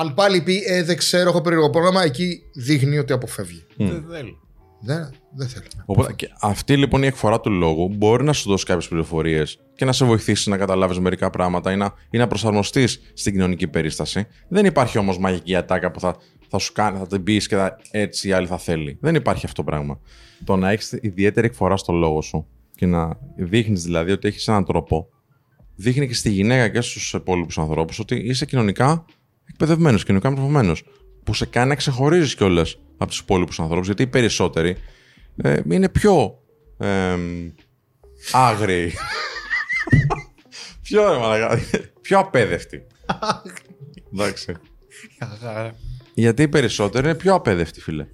Αν 0.00 0.14
πάλι 0.14 0.40
πει, 0.42 0.62
ε, 0.66 0.82
δεν 0.82 0.96
ξέρω, 0.96 1.28
έχω 1.28 1.40
περίεργο 1.40 1.70
πρόγραμμα, 1.70 2.02
εκεί 2.02 2.42
δείχνει 2.54 2.98
ότι 2.98 3.12
αποφεύγει. 3.12 3.64
Δεν 3.76 4.04
θέλει. 4.10 4.38
Δεν, 4.84 5.10
δεν 5.30 5.48
θέλει. 5.48 5.64
Οπότε, 5.84 6.12
και 6.12 6.30
αυτή 6.40 6.76
λοιπόν 6.76 7.02
η 7.02 7.06
εκφορά 7.06 7.40
του 7.40 7.50
λόγου 7.50 7.88
μπορεί 7.88 8.24
να 8.24 8.32
σου 8.32 8.48
δώσει 8.48 8.64
κάποιες 8.64 8.88
πληροφορίες 8.88 9.58
και 9.74 9.84
να 9.84 9.92
σε 9.92 10.04
βοηθήσει 10.04 10.50
να 10.50 10.56
καταλάβεις 10.56 10.98
μερικά 10.98 11.30
πράγματα 11.30 11.72
ή 11.72 11.76
να, 11.76 11.94
ή 12.10 12.18
να 12.18 12.26
προσαρμοστείς 12.26 13.00
στην 13.14 13.32
κοινωνική 13.32 13.68
περίσταση. 13.68 14.26
Δεν 14.48 14.64
υπάρχει 14.64 14.98
όμως 14.98 15.18
μαγική 15.18 15.56
ατάκα 15.56 15.90
που 15.90 16.00
θα, 16.00 16.16
θα 16.48 16.58
σου 16.58 16.72
κάνει, 16.72 16.98
θα 16.98 17.06
την 17.06 17.22
πεις 17.22 17.46
και 17.46 17.56
θα, 17.56 17.76
έτσι 17.90 18.28
η 18.28 18.32
άλλη 18.32 18.46
θα 18.46 18.58
θέλει. 18.58 18.98
Δεν 19.00 19.14
υπάρχει 19.14 19.46
αυτό 19.46 19.62
το 19.62 19.70
πράγμα. 19.70 20.00
Το 20.44 20.56
να 20.56 20.70
έχεις 20.70 20.92
ιδιαίτερη 20.92 21.46
εκφορά 21.46 21.76
στο 21.76 21.92
λόγο 21.92 22.22
σου 22.22 22.46
και 22.74 22.86
να 22.86 23.18
δείχνεις 23.36 23.82
δηλαδή 23.82 24.12
ότι 24.12 24.28
έχεις 24.28 24.48
έναν 24.48 24.64
τρόπο, 24.64 25.08
δείχνει 25.74 26.06
και 26.06 26.14
στη 26.14 26.30
γυναίκα 26.30 26.68
και 26.68 26.80
στους 26.80 27.12
υπόλοιπους 27.12 27.58
ανθρώπους 27.58 27.98
ότι 27.98 28.16
είσαι 28.16 28.46
κοινωνικά 28.46 29.04
εκπαιδευμένος, 29.44 30.04
κοινωνικά 30.04 30.30
μορφωμένος. 30.30 30.84
Που 31.24 31.34
σε 31.34 31.46
κάνει 31.46 31.68
να 31.68 31.74
ξεχωρίζεις 31.74 32.34
κιόλας 32.34 32.78
από 32.96 33.10
τους 33.10 33.18
υπόλοιπους 33.18 33.60
ανθρώπους, 33.60 33.86
γιατί 33.86 34.02
οι 34.02 34.06
περισσότεροι 34.06 34.76
ε, 35.36 35.60
είναι 35.70 35.88
πιο 35.88 36.38
ε, 36.78 37.16
άγριοι. 38.32 38.92
πιο, 40.82 41.12
ρε 41.12 41.18
μαλάκα, 41.18 41.60
πιο 42.00 42.18
απέδευτοι. 42.18 42.86
Εντάξει. 44.12 44.56
Γιατί 46.14 46.42
οι 46.42 46.48
περισσότεροι 46.48 47.08
είναι 47.08 47.16
πιο 47.16 47.34
απέδευτοι, 47.34 47.80
φίλε. 47.80 48.06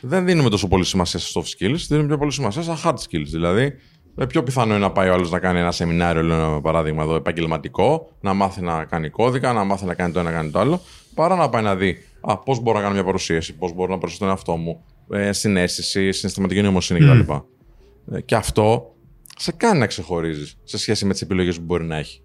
Δεν 0.00 0.24
δίνουμε 0.24 0.50
τόσο 0.50 0.68
πολύ 0.68 0.84
σημασία 0.84 1.18
στα 1.18 1.40
soft 1.40 1.44
skills, 1.44 1.78
δίνουμε 1.88 2.06
πιο 2.06 2.18
πολύ 2.18 2.32
σημασία 2.32 2.62
στα 2.62 2.78
hard 2.84 2.94
skills. 2.94 3.26
Δηλαδή, 3.30 3.72
ε, 4.16 4.26
πιο 4.26 4.42
πιθανό 4.42 4.74
είναι 4.74 4.84
να 4.84 4.92
πάει 4.92 5.08
ο 5.08 5.12
άλλος 5.12 5.30
να 5.30 5.38
κάνει 5.38 5.58
ένα 5.58 5.72
σεμινάριο, 5.72 6.22
λέω 6.22 6.36
ένα 6.36 6.60
παράδειγμα 6.60 7.02
εδώ, 7.02 7.14
επαγγελματικό, 7.14 8.16
να 8.20 8.34
μάθει 8.34 8.62
να 8.62 8.84
κάνει 8.84 9.08
κώδικα, 9.08 9.52
να 9.52 9.64
μάθει 9.64 9.84
να 9.84 9.94
κάνει 9.94 10.12
το 10.12 10.20
ένα, 10.20 10.30
να 10.30 10.36
κάνει 10.36 10.50
το 10.50 10.58
άλλο, 10.58 10.80
παρά 11.14 11.36
να 11.36 11.48
πάει 11.48 11.62
να 11.62 11.76
δει 11.76 12.04
πώς 12.44 12.60
μπορώ 12.60 12.76
να 12.76 12.82
κάνω 12.82 12.94
μια 12.94 13.04
παρουσίαση, 13.04 13.54
πώς 13.54 13.72
μπορώ 13.72 13.92
να 13.92 13.98
παρουσιάσω 13.98 14.18
τον 14.18 14.28
εαυτό 14.28 14.56
μου, 14.56 14.84
ε, 15.10 15.32
συνέστηση, 15.32 16.12
συναισθηματική 16.12 16.62
νοημοσύνη 16.62 17.00
κτλ. 17.00 17.32
Ε, 18.14 18.20
και 18.20 18.34
αυτό 18.34 18.94
σε 19.36 19.52
κάνει 19.52 19.78
να 19.78 19.86
ξεχωρίζεις 19.86 20.56
σε 20.64 20.78
σχέση 20.78 21.04
με 21.04 21.12
τις 21.12 21.22
επιλογές 21.22 21.56
που 21.56 21.64
μπορεί 21.64 21.84
να 21.84 21.96
έχει. 21.96 22.22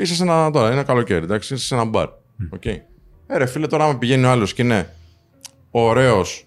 Είσαι 0.00 0.14
σε 0.14 0.22
ένα, 0.22 0.50
τώρα, 0.50 0.72
είναι 0.72 0.82
καλοκαίρι, 0.82 1.24
εντάξει, 1.24 1.54
είσαι 1.54 1.64
σε 1.64 1.74
ένα 1.74 1.84
μπαρ. 1.84 2.08
Okay. 2.58 2.76
Ε, 3.26 3.36
ρε 3.36 3.46
φίλε, 3.46 3.66
τώρα 3.66 3.84
άμα 3.84 3.98
πηγαίνει 3.98 4.24
ο 4.24 4.30
άλλος 4.30 4.54
και 4.54 4.62
είναι 4.62 4.94
ωραίος, 5.70 6.46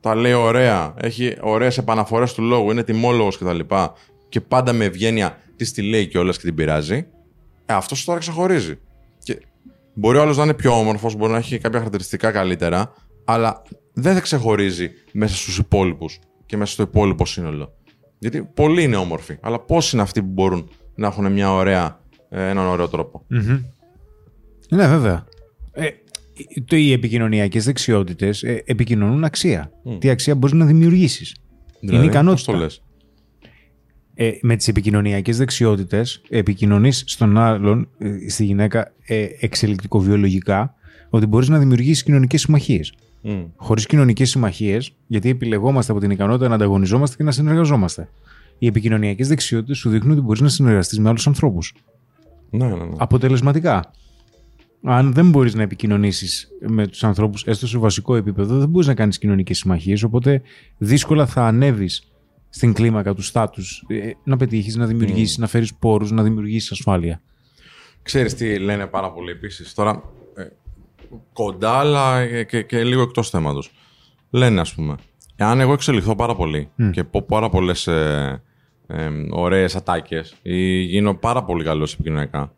τα 0.00 0.14
λέει 0.14 0.32
ωραία, 0.32 0.94
έχει 1.00 1.36
ωραίες 1.40 1.78
επαναφορές 1.78 2.34
του 2.34 2.42
λόγου, 2.42 2.70
είναι 2.70 2.82
τιμόλογος 2.82 3.38
κτλ. 3.38 3.58
Και, 3.58 3.88
και 4.28 4.40
πάντα 4.40 4.72
με 4.72 4.84
ευγένεια 4.84 5.38
της 5.56 5.72
τη 5.72 5.82
λέει 5.82 6.06
κιόλας 6.06 6.36
και 6.38 6.44
την 6.44 6.54
πειράζει, 6.54 7.06
ε, 7.66 7.74
αυτός 7.74 8.04
τώρα 8.04 8.18
ξεχωρίζει. 8.18 8.78
Και 9.96 10.02
μπορεί 10.02 10.18
ο 10.18 10.22
άλλος 10.22 10.36
να 10.36 10.42
είναι 10.42 10.54
πιο 10.54 10.78
όμορφος, 10.78 11.14
μπορεί 11.14 11.32
να 11.32 11.38
έχει 11.38 11.58
κάποια 11.58 11.78
χαρακτηριστικά 11.78 12.30
καλύτερα, 12.30 12.92
αλλά 13.24 13.62
δεν 13.92 14.14
θα 14.14 14.20
ξεχωρίζει 14.20 14.90
μέσα 15.12 15.36
στους 15.36 15.58
υπόλοιπους 15.58 16.18
και 16.46 16.56
μέσα 16.56 16.72
στο 16.72 16.82
υπόλοιπο 16.82 17.26
σύνολο. 17.26 17.74
Γιατί 18.18 18.48
πολλοί 18.54 18.82
είναι 18.82 18.96
όμορφοι, 18.96 19.36
αλλά 19.40 19.58
πόσοι 19.58 19.90
είναι 19.92 20.02
αυτοί 20.02 20.22
που 20.22 20.28
μπορούν 20.30 20.70
να 20.94 21.06
έχουν 21.06 21.32
μια 21.32 21.52
ωραία, 21.52 22.00
ε, 22.28 22.48
έναν 22.48 22.66
ωραίο 22.66 22.88
τρόπο. 22.88 23.24
Ναι, 24.68 24.86
βέβαια. 24.86 25.24
Ε, 25.72 25.88
το, 26.64 26.76
οι 26.76 26.92
επικοινωνιακές 26.92 27.64
δεξιότητες 27.64 28.42
ε, 28.42 28.62
επικοινωνούν 28.66 29.24
αξία. 29.24 29.70
Τι 29.98 30.10
αξία 30.10 30.34
μπορείς 30.34 30.56
να 30.56 30.64
δημιουργήσεις. 30.64 31.36
Δηλαδή, 31.80 31.98
είναι 31.98 32.06
ικανότητα. 32.06 32.52
πώς 32.52 32.54
το 32.54 32.64
λες; 32.64 32.82
Ε, 34.18 34.30
με 34.42 34.56
τις 34.56 34.68
επικοινωνιακές 34.68 35.36
δεξιότητες 35.36 36.20
επικοινωνείς 36.28 37.02
στον 37.06 37.38
άλλον, 37.38 37.88
ε, 37.98 38.28
στη 38.28 38.44
γυναίκα, 38.44 38.92
ε, 39.06 39.26
εξελικτικοβιολογικά, 39.40 40.74
ότι 41.10 41.26
μπορείς 41.26 41.48
να 41.48 41.58
δημιουργήσεις 41.58 42.02
κοινωνικές 42.02 42.40
συμμαχίες. 42.40 42.94
Mm. 43.24 43.46
Χωρίς 43.56 43.86
κοινωνικές 43.86 44.30
συμμαχίες, 44.30 44.92
γιατί 45.06 45.28
επιλεγόμαστε 45.28 45.92
από 45.92 46.00
την 46.00 46.10
ικανότητα 46.10 46.48
να 46.48 46.54
ανταγωνιζόμαστε 46.54 47.16
και 47.16 47.22
να 47.22 47.30
συνεργαζόμαστε. 47.30 48.08
Οι 48.58 48.66
επικοινωνιακές 48.66 49.28
δεξιότητες 49.28 49.78
σου 49.78 49.90
δείχνουν 49.90 50.12
ότι 50.12 50.20
μπορείς 50.20 50.40
να 50.40 50.48
συνεργαστείς 50.48 50.98
με 50.98 51.08
άλλους 51.08 51.26
ανθρώπους. 51.26 51.74
Ναι, 52.50 52.66
ναι, 52.66 52.74
ναι. 52.74 52.96
Αποτελεσματικά. 52.96 53.90
Αν 54.82 55.12
δεν 55.12 55.30
μπορείς 55.30 55.54
να 55.54 55.62
επικοινωνήσεις 55.62 56.48
με 56.66 56.86
τους 56.86 57.04
ανθρώπους, 57.04 57.44
έστω 57.44 57.66
σε 57.66 57.78
βασικό 57.78 58.16
επίπεδο, 58.16 58.58
δεν 58.58 58.68
μπορείς 58.68 58.86
να 58.86 58.94
κάνεις 58.94 59.18
κοινωνικές 59.18 59.58
συμμαχίες. 59.58 60.02
Οπότε 60.02 60.42
δύσκολα 60.78 61.26
θα 61.26 61.46
ανέβεις 61.46 62.10
στην 62.48 62.72
κλίμακα 62.72 63.14
του 63.14 63.22
στάτους, 63.22 63.84
να 64.24 64.36
πετύχεις, 64.36 64.76
να 64.76 64.86
δημιουργήσεις, 64.86 65.38
να 65.38 65.46
φέρεις 65.46 65.74
πόρους, 65.74 66.10
να 66.10 66.22
δημιουργήσεις 66.22 66.70
ασφάλεια. 66.70 67.20
Ξέρεις 68.02 68.34
τι 68.34 68.58
λένε 68.58 68.86
πάρα 68.86 69.12
πολύ 69.12 69.30
επίσης. 69.30 69.74
Τώρα, 69.74 70.02
ε, 70.36 70.44
κοντά, 71.32 71.72
αλλά 71.78 72.26
και, 72.44 72.62
και 72.62 72.84
λίγο 72.84 73.02
εκτός 73.02 73.30
θέματος. 73.30 73.70
Λένε, 74.30 74.60
ας 74.60 74.74
πούμε, 74.74 74.96
εάν 75.36 75.60
εγώ 75.60 75.72
εξελιχθώ 75.72 76.14
πάρα 76.14 76.34
πολύ 76.34 76.68
και 76.90 77.04
πω 77.04 77.22
πάρα 77.22 77.48
πολλές 77.48 77.86
ε, 77.86 78.42
ε, 78.86 79.10
ωραίες 79.30 79.76
ατάκες 79.76 80.34
ή 80.42 80.80
γίνω 80.80 81.14
πάρα 81.14 81.44
πολύ 81.44 81.64
καλός 81.64 81.92
επικοινωνιακά, 81.92 82.54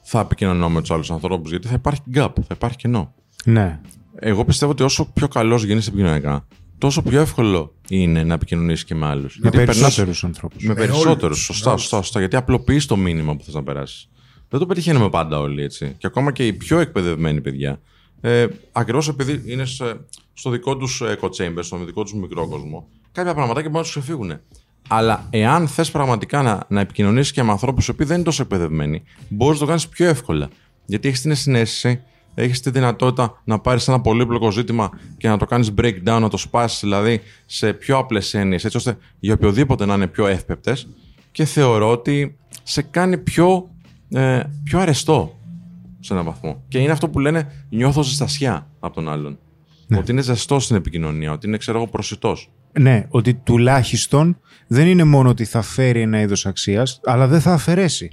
θα 0.00 0.20
επικοινωνώ 0.20 0.70
με 0.70 0.80
τους 0.80 0.90
άλλους 0.90 1.10
ανθρώπους 1.10 1.50
γιατί 1.50 1.68
θα 1.68 1.74
υπάρχει 1.74 2.02
gap, 2.14 2.32
θα 2.34 2.54
υπάρχει 2.54 2.76
κενό. 2.76 3.14
Ναι. 3.44 3.80
Εγώ 4.14 4.44
πιστεύω 4.44 4.72
ότι 4.72 4.82
όσο 4.82 5.10
πιο 5.12 5.28
καλός 5.28 5.64
γίνεις 5.64 5.86
επικοινωνιακά, 5.86 6.46
τόσο 6.78 7.02
πιο 7.02 7.20
εύκολο 7.20 7.74
είναι 8.00 8.24
να 8.24 8.34
επικοινωνήσεις 8.34 8.84
και 8.84 8.94
με 8.94 9.06
άλλους. 9.06 9.38
Με 9.40 9.50
περισσότερους 9.50 10.24
ανθρώπους. 10.24 10.64
Με 10.64 10.74
περισσότερους. 10.74 11.38
Σωστά, 11.38 11.76
σωστά, 11.76 11.96
σωστά. 11.96 12.18
Γιατί 12.18 12.36
απλοποιείς 12.36 12.86
το 12.86 12.96
μήνυμα 12.96 13.36
που 13.36 13.44
θες 13.44 13.54
να 13.54 13.62
περάσεις. 13.62 14.08
Δεν 14.48 14.60
το 14.60 14.66
πετυχαίνουμε 14.66 15.08
πάντα 15.08 15.38
όλοι 15.38 15.62
έτσι. 15.62 15.94
Και 15.98 16.06
ακόμα 16.06 16.32
και 16.32 16.46
οι 16.46 16.52
πιο 16.52 16.78
εκπαιδευμένοι 16.78 17.40
παιδιά. 17.40 17.80
Ε, 18.20 18.46
Ακριβώς 18.72 19.08
επειδή 19.08 19.42
είναι 19.46 19.64
σε, 19.64 20.00
στο 20.34 20.50
δικό 20.50 20.76
τους 20.76 21.02
echo 21.04 21.26
chamber, 21.26 21.58
στο 21.60 21.84
δικό 21.84 22.02
τους 22.02 22.14
μικρό 22.14 22.48
κόσμο, 22.48 22.88
κάποια 23.12 23.34
πραγματάκια 23.34 23.70
μπορούν 23.70 23.86
να 23.86 23.92
τους 23.92 24.02
ξεφύγουν. 24.02 24.40
Αλλά 24.88 25.26
εάν 25.30 25.68
θες 25.68 25.90
πραγματικά 25.90 26.42
να, 26.42 26.64
να 26.68 26.80
επικοινωνήσεις 26.80 27.32
και 27.32 27.42
με 27.42 27.50
ανθρώπους 27.50 27.86
οι 27.86 27.90
οποίοι 27.90 28.06
δεν 28.06 28.16
είναι 28.16 28.24
τόσο 28.24 28.42
εκπαιδευμένοι, 28.42 29.02
μπορείς 29.28 29.54
να 29.54 29.60
το 29.60 29.66
κάνεις 29.66 29.88
πιο 29.88 30.06
εύκολα. 30.06 30.48
Γιατί 30.86 31.08
έχεις 31.08 31.20
την 31.20 31.34
συνέστηση, 31.34 32.02
έχεις 32.34 32.60
τη 32.60 32.70
δυνατότητα 32.70 33.40
να 33.44 33.58
πάρεις 33.58 33.88
ένα 33.88 34.00
πολύπλοκο 34.00 34.50
ζήτημα 34.50 34.90
και 35.16 35.28
να 35.28 35.36
το 35.38 35.44
κάνεις 35.44 35.72
breakdown, 35.78 36.18
να 36.20 36.28
το 36.28 36.36
σπάσεις 36.36 36.80
δηλαδή 36.80 37.20
σε 37.46 37.72
πιο 37.72 37.98
απλές 37.98 38.34
έννοιες, 38.34 38.64
έτσι 38.64 38.76
ώστε 38.76 38.96
για 39.18 39.34
οποιοδήποτε 39.34 39.86
να 39.86 39.94
είναι 39.94 40.06
πιο 40.06 40.26
εύπεπτες. 40.26 40.88
Και 41.32 41.44
θεωρώ 41.44 41.90
ότι 41.90 42.36
σε 42.62 42.82
κάνει 42.82 43.18
πιο, 43.18 43.70
ε, 44.08 44.42
πιο 44.64 44.78
αρεστό 44.78 45.38
σε 46.00 46.12
έναν 46.12 46.24
βαθμό. 46.24 46.62
Και 46.68 46.78
είναι 46.78 46.92
αυτό 46.92 47.08
που 47.08 47.18
λένε 47.18 47.66
νιώθω 47.68 48.02
ζεστασιά 48.02 48.66
από 48.80 48.94
τον 48.94 49.08
άλλον. 49.08 49.38
Ότι 49.96 50.10
είναι 50.10 50.20
ζεστό 50.20 50.60
στην 50.60 50.76
επικοινωνία, 50.76 51.32
ότι 51.32 51.46
είναι 51.46 51.56
ξέρω 51.56 51.78
εγώ 51.78 51.86
προσιτός. 51.86 52.50
Ναι, 52.80 53.06
ότι 53.08 53.34
τουλάχιστον 53.34 54.38
δεν 54.66 54.86
είναι 54.86 55.04
μόνο 55.04 55.28
ότι 55.28 55.44
θα 55.44 55.62
φέρει 55.62 56.00
ένα 56.00 56.20
είδος 56.20 56.46
αξίας, 56.46 57.00
αλλά 57.04 57.26
δεν 57.26 57.40
θα 57.40 57.52
αφαιρέσει. 57.52 58.10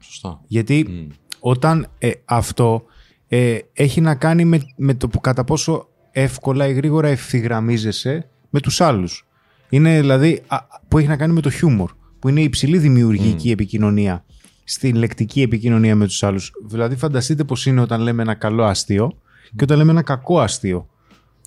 Σωστά. 0.00 0.40
Γιατί 0.46 1.08
όταν 1.40 1.88
ε, 1.98 2.10
αυτό 2.24 2.82
ε, 3.28 3.58
έχει 3.72 4.00
να 4.00 4.14
κάνει 4.14 4.44
με, 4.44 4.60
με 4.76 4.94
το 4.94 5.08
που 5.08 5.20
κατά 5.20 5.44
πόσο 5.44 5.88
εύκολα 6.10 6.66
ή 6.66 6.72
γρήγορα 6.72 7.08
ευθυγραμμίζεσαι 7.08 8.28
με 8.50 8.60
τους 8.60 8.80
άλλους. 8.80 9.26
Είναι 9.68 10.00
δηλαδή 10.00 10.42
α, 10.46 10.58
που 10.88 10.98
έχει 10.98 11.08
να 11.08 11.16
κάνει 11.16 11.32
με 11.32 11.40
το 11.40 11.50
χιούμορ, 11.50 11.90
που 12.18 12.28
είναι 12.28 12.40
η 12.40 12.44
υψηλή 12.44 12.78
δημιουργική 12.78 13.50
επικοινωνία 13.50 14.24
στην 14.64 14.96
λεκτική 14.96 15.42
επικοινωνία 15.42 15.96
με 15.96 16.06
τους 16.06 16.22
άλλους. 16.22 16.52
Δηλαδή 16.66 16.96
φανταστείτε 16.96 17.44
πως 17.44 17.66
είναι 17.66 17.80
όταν 17.80 18.00
λέμε 18.00 18.22
ένα 18.22 18.34
καλό 18.34 18.64
αστείο 18.64 19.18
και 19.56 19.64
όταν 19.64 19.78
λέμε 19.78 19.90
ένα 19.90 20.02
κακό 20.02 20.40
αστείο. 20.40 20.88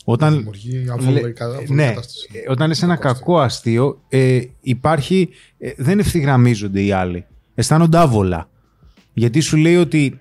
Όταν, 0.06 0.34
Δημιουργεί 0.34 0.86
αβολή 0.92 1.22
ναι, 1.22 1.32
κατάσταση. 1.32 2.28
ε, 2.46 2.52
όταν 2.52 2.68
λες 2.68 2.84
ένα 2.84 2.96
κακό 2.96 3.40
αστείο 3.40 4.02
ε, 4.10 4.42
υπάρχει, 4.62 5.30
ε, 5.58 5.72
δεν 5.78 6.00
ευθυγραμμίζονται 6.00 6.82
οι 6.82 6.92
άλλοι. 6.92 7.26
Αισθάνονται 7.56 7.98
άβολα. 7.98 8.50
Γιατί 9.14 9.40
σου 9.40 9.58
λέει 9.58 9.76
ότι 9.76 10.20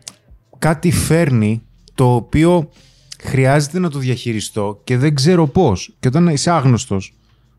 κάτι 0.61 0.91
φέρνει 0.93 1.63
το 1.95 2.15
οποίο 2.15 2.71
χρειάζεται 3.23 3.79
να 3.79 3.91
το 3.91 3.99
διαχειριστώ 3.99 4.81
και 4.85 4.97
δεν 4.97 5.15
ξέρω 5.15 5.47
πώς. 5.47 5.95
Και 6.01 6.09
όταν 6.09 6.27
είσαι 6.29 6.51
άγνωστος 6.51 7.15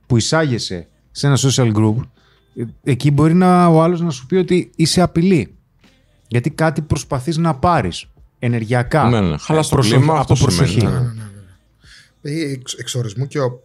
που 0.08 0.18
εισάγεσαι 0.18 0.88
σε 1.12 1.28
ένα 1.28 1.38
social 1.42 1.74
group, 1.76 1.96
ε, 2.56 2.64
εκεί 2.84 3.12
μπορεί 3.12 3.34
να, 3.34 3.68
ο 3.68 3.82
άλλος 3.84 4.02
να 4.02 4.10
σου 4.10 4.26
πει 4.26 4.36
ότι 4.36 4.72
είσαι 4.76 5.02
απειλή. 5.02 5.56
Γιατί 6.28 6.50
κάτι 6.50 6.82
προσπαθείς 6.82 7.38
να 7.38 7.56
πάρεις 7.56 8.06
ενεργειακά. 8.40 9.10
Ναι, 9.10 9.22
ναι. 9.22 9.38
Χαλάς 9.38 9.68
το 9.70 9.76
Προσοχή- 9.76 9.98
κλίμα, 9.98 10.20
από 10.20 10.34
αυτό 10.34 10.46
προσοχή. 10.46 10.80
σημαίνει. 10.80 10.96
Ναι, 11.06 12.32
Ε, 12.32 12.52
εξ, 12.52 12.74
εξορισμού 12.74 13.28
και 13.28 13.40
ο 13.40 13.62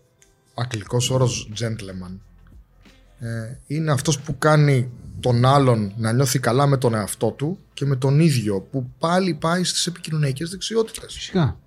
αγγλικός 0.55 1.11
όρος 1.11 1.49
gentleman 1.59 2.17
ε, 3.19 3.27
είναι 3.67 3.93
αυτός 3.93 4.21
που 4.21 4.39
κάνει 4.39 4.91
τον 5.27 5.45
άλλον 5.45 5.93
να 5.97 6.13
νιώθει 6.13 6.39
καλά 6.39 6.67
με 6.67 6.77
τον 6.77 6.95
εαυτό 6.95 7.31
του 7.31 7.59
και 7.75 7.85
με 7.85 7.97
τον 7.97 8.21
ίδιο 8.21 8.61
που 8.61 8.91
πάλι 8.99 9.35
πάει 9.35 9.65
στις 9.65 9.87
επικοινωνιακές 9.87 10.51
δεξιότητες. 10.51 11.15
Φυσικά. 11.15 11.59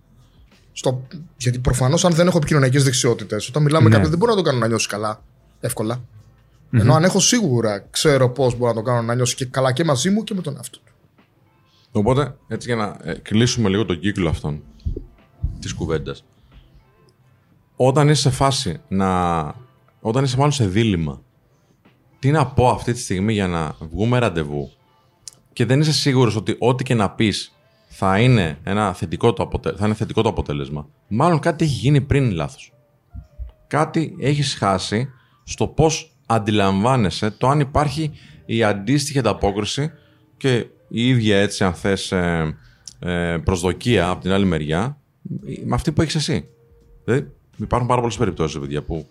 Στο, 0.72 1.08
γιατί 1.38 1.60
προφανώς 1.60 2.06
αν 2.06 2.14
δεν 2.14 2.28
έχω 2.28 2.38
επικοινωνιακές 2.38 2.84
δεξιότητες 2.84 3.48
όταν 3.48 3.64
μιλάμε 3.64 3.84
με 3.84 3.90
Ναι. 3.90 3.96
κάποιον 3.96 4.10
δεν 4.12 4.20
μπορώ 4.20 4.32
να 4.32 4.38
το 4.38 4.44
κάνω 4.44 4.60
να 4.60 4.68
νιώσει 4.68 4.88
καλά 4.88 5.24
εύκολα. 5.60 6.02
Ενώ 6.72 6.94
αν 6.94 7.04
έχω 7.04 7.20
σίγουρα 7.20 7.80
ξέρω 7.90 8.30
πώς 8.30 8.58
μπορώ 8.58 8.70
να 8.72 8.78
το 8.78 8.82
κάνω 8.82 9.02
να 9.02 9.16
νιώσει 9.16 9.36
και 9.36 9.46
καλά 9.46 9.72
και 9.72 9.84
μαζί 9.84 10.10
μου 10.10 10.24
και 10.24 10.34
με 10.34 10.42
τον 10.42 10.56
εαυτό 10.56 10.78
του. 10.80 10.92
Οπότε, 11.92 12.36
έτσι 12.48 12.68
για 12.68 12.76
να 12.76 12.98
ε, 13.12 13.14
κλείσουμε 13.14 13.70
λίγο 13.70 13.86
τον 13.86 14.00
κύκλο 14.00 14.30
αυτόν 14.30 14.62
της 15.60 15.74
κουβέντας. 15.74 16.24
Όταν 17.76 18.10
είσαι 18.10 18.22
σε 18.22 18.30
φάση 18.30 18.82
να. 18.88 19.08
Όταν 20.02 20.24
είσαι 20.24 20.38
μάλλον 20.38 20.52
σε 20.52 20.68
δίλημα, 20.68 21.22
τι 22.20 22.32
να 22.32 22.46
πω 22.46 22.70
αυτή 22.70 22.94
τη 22.94 23.00
στιγμή 23.00 23.34
για 23.34 23.48
να 23.48 23.76
βγούμε 23.80 24.20
ραντεβού 24.20 24.72
και 25.54 25.66
δεν 25.66 25.80
είσαι 25.80 25.94
σίγουρος 25.94 26.36
ότι 26.36 26.56
ό,τι 26.60 26.84
και 26.84 26.94
να 26.94 27.10
πεις 27.10 27.54
θα 27.88 28.20
είναι, 28.20 28.58
ένα 28.64 28.94
θετικό 28.94 29.34
το 29.34 29.44
αποτε... 29.44 29.74
θα 29.78 29.86
είναι 29.86 29.96
θετικό 29.96 30.22
το 30.22 30.30
αποτέλεσμα. 30.30 30.88
Μάλλον 31.08 31.40
κάτι 31.40 31.64
έχει 31.64 31.74
γίνει 31.74 32.02
πριν 32.02 32.32
λάθος. 32.32 32.74
Κάτι 33.68 34.16
έχεις 34.20 34.56
χάσει 34.56 35.10
στο 35.44 35.68
πώς 35.68 36.12
αντιλαμβάνεσαι 36.26 37.32
το 37.32 37.48
αν 37.48 37.60
υπάρχει 37.60 38.12
η 38.46 38.64
αντίστοιχη 38.64 39.20
ανταπόκριση 39.20 39.92
και 40.38 40.66
η 40.88 41.08
ίδια 41.08 41.38
έτσι 41.38 41.64
αν 41.64 41.74
θες 41.74 42.12
ε, 42.12 42.56
ε, 43.00 43.38
προσδοκία 43.44 44.10
από 44.10 44.22
την 44.22 44.32
άλλη 44.32 44.46
μεριά 44.46 44.98
με 45.66 45.76
αυτή 45.76 45.92
που 45.92 46.02
έχεις 46.02 46.16
εσύ. 46.16 46.50
Δηλαδή 47.04 47.32
υπάρχουν 47.58 47.88
πάρα 47.88 48.02
πολλές 48.02 48.18
περιπτώσεις 48.18 48.60
παιδιά 48.60 48.84
που 48.84 49.08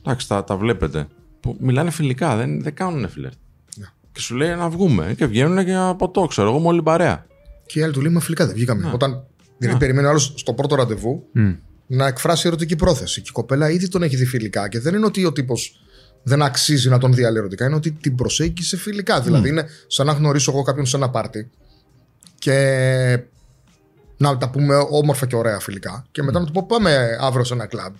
εντάξει 0.00 0.28
τα, 0.28 0.44
τα 0.44 0.56
βλέπετε 0.56 1.08
που 1.42 1.56
μιλάνε 1.60 1.90
φιλικά, 1.90 2.36
δεν, 2.36 2.62
δεν 2.62 2.74
κάνουν 2.74 3.08
φλερτ. 3.08 3.34
Ναι. 3.76 3.86
Και 4.12 4.20
σου 4.20 4.34
λέει 4.34 4.54
να 4.54 4.68
βγούμε 4.68 5.14
και 5.16 5.26
βγαίνουν 5.26 5.64
και 5.64 5.74
από 5.74 6.10
το 6.10 6.26
ξέρω 6.26 6.48
εγώ 6.48 6.58
με 6.58 6.66
όλη 6.66 6.82
παρέα. 6.82 7.26
Και 7.66 7.78
οι 7.78 7.82
άλλοι 7.82 7.92
του 7.92 8.00
λέει 8.00 8.12
Μα 8.12 8.20
φιλικά 8.20 8.46
δεν 8.46 8.54
βγήκαμε. 8.54 8.90
Όταν 8.94 9.24
δηλαδή, 9.58 9.78
περιμένει 9.78 10.06
ο 10.06 10.10
άλλος 10.10 10.34
στο 10.36 10.52
πρώτο 10.52 10.74
ραντεβού 10.74 11.24
να 11.86 12.06
εκφράσει 12.06 12.46
ερωτική 12.46 12.76
πρόθεση. 12.76 13.20
Και 13.20 13.28
η 13.28 13.32
κοπέλα 13.32 13.70
ήδη 13.70 13.88
τον 13.88 14.02
έχει 14.02 14.16
δει 14.16 14.24
φιλικά. 14.24 14.68
Και 14.68 14.80
δεν 14.80 14.94
είναι 14.94 15.06
ότι 15.06 15.24
ο 15.24 15.32
τύπος 15.32 15.82
δεν 16.22 16.42
αξίζει 16.42 16.88
να 16.88 16.98
τον 16.98 17.14
δει 17.14 17.24
άλλη 17.24 17.38
ερωτικά. 17.38 17.66
Είναι 17.66 17.74
ότι 17.74 17.90
την 17.90 18.14
προσέγγισε 18.14 18.76
φιλικά. 18.76 19.20
Δηλαδή 19.20 19.48
είναι 19.48 19.66
σαν 19.86 20.06
να 20.06 20.12
γνωρίσω 20.12 20.50
εγώ 20.50 20.62
κάποιον 20.62 20.86
σε 20.86 20.96
ένα 20.96 21.10
πάρτι 21.10 21.50
και 22.38 23.18
να 24.16 24.36
τα 24.36 24.50
πούμε 24.50 24.74
όμορφα 24.90 25.26
και 25.26 25.36
ωραία 25.36 25.58
φιλικά. 25.58 26.06
Και 26.10 26.22
μετά 26.22 26.40
να 26.40 26.46
του 26.46 26.52
πω 26.52 26.66
πάμε 26.66 27.16
αύριο 27.20 27.44
σε 27.44 27.54
ένα 27.54 27.66
κλαμπ 27.66 27.94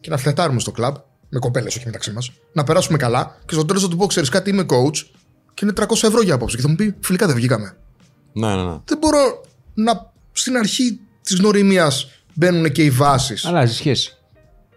και 0.00 0.10
να 0.10 0.16
φλετάρουμε 0.16 0.60
στο 0.60 0.70
κλαμπ 0.70 0.94
με 1.30 1.38
κοπέλες, 1.38 1.76
όχι 1.76 1.86
μεταξύ 1.86 2.12
μας, 2.12 2.30
να 2.52 2.64
περάσουμε 2.64 2.98
καλά 2.98 3.38
και 3.46 3.54
στο 3.54 3.64
τέλος 3.64 3.82
να 3.82 3.88
του 3.88 3.96
πω: 3.96 4.06
Ξέρεις 4.06 4.28
κάτι, 4.28 4.50
είμαι 4.50 4.62
coach 4.68 4.96
και 5.54 5.64
είναι 5.64 5.72
300 5.76 5.84
ευρώ 6.02 6.22
για 6.22 6.34
απόψε. 6.34 6.56
Και 6.56 6.62
θα 6.62 6.68
μου 6.68 6.74
πει: 6.74 6.94
Φιλικά 7.00 7.26
δεν 7.26 7.34
βγήκαμε 7.36 7.76
Ναι, 8.32 8.46
ναι, 8.54 8.62
ναι. 8.62 8.76
δεν 8.84 8.98
μπορώ 8.98 9.40
να. 9.74 10.12
Στην 10.32 10.56
αρχή 10.56 11.00
της 11.22 11.36
γνωριμίας 11.36 12.08
μπαίνουν 12.34 12.72
και 12.72 12.84
οι 12.84 12.90
βάσεις. 12.90 13.44
Αλλάζει 13.44 13.74
σχέση. 13.74 14.14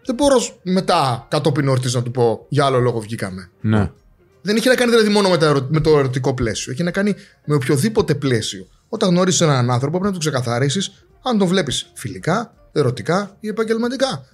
Δεν 0.06 0.16
μπορώ 0.16 0.36
μετά 0.64 1.28
κατόπιν 1.30 1.68
ορτή 1.68 1.96
να 1.96 2.04
του 2.04 2.12
πω 2.12 2.46
για 2.50 2.66
άλλο 2.66 2.80
λόγο 2.80 3.00
βγήκαμε. 3.00 3.50
Ναι. 3.62 3.92
Δεν 4.42 4.56
έχει 4.56 4.68
να 4.68 4.76
κάνει 4.76 4.92
δηλαδή 4.92 5.10
μόνο 5.10 5.30
με, 5.30 5.38
τα 5.38 5.46
ερω- 5.46 5.68
με 5.70 5.80
το 5.80 5.98
ερωτικό 5.98 6.34
πλαίσιο. 6.34 6.72
Έχει 6.72 6.84
να 6.84 6.92
κάνει 6.92 7.16
με 7.46 7.56
οποιοδήποτε 7.56 8.16
πλαίσιο. 8.16 8.68
Όταν 8.90 9.10
γνωρίζεις 9.10 9.42
έναν 9.42 9.72
άνθρωπο, 9.72 9.92
πρέπει 10.00 10.06
να 10.06 10.12
του 10.12 10.30
ξεκαθαρίσεις 10.30 10.92
αν 11.24 11.38
τον 11.38 11.48
βλέπεις 11.48 11.92
φιλικά, 11.94 12.54
ερωτικά 12.72 13.38
ή 13.40 13.48
επαγγελματικά. 13.48 14.26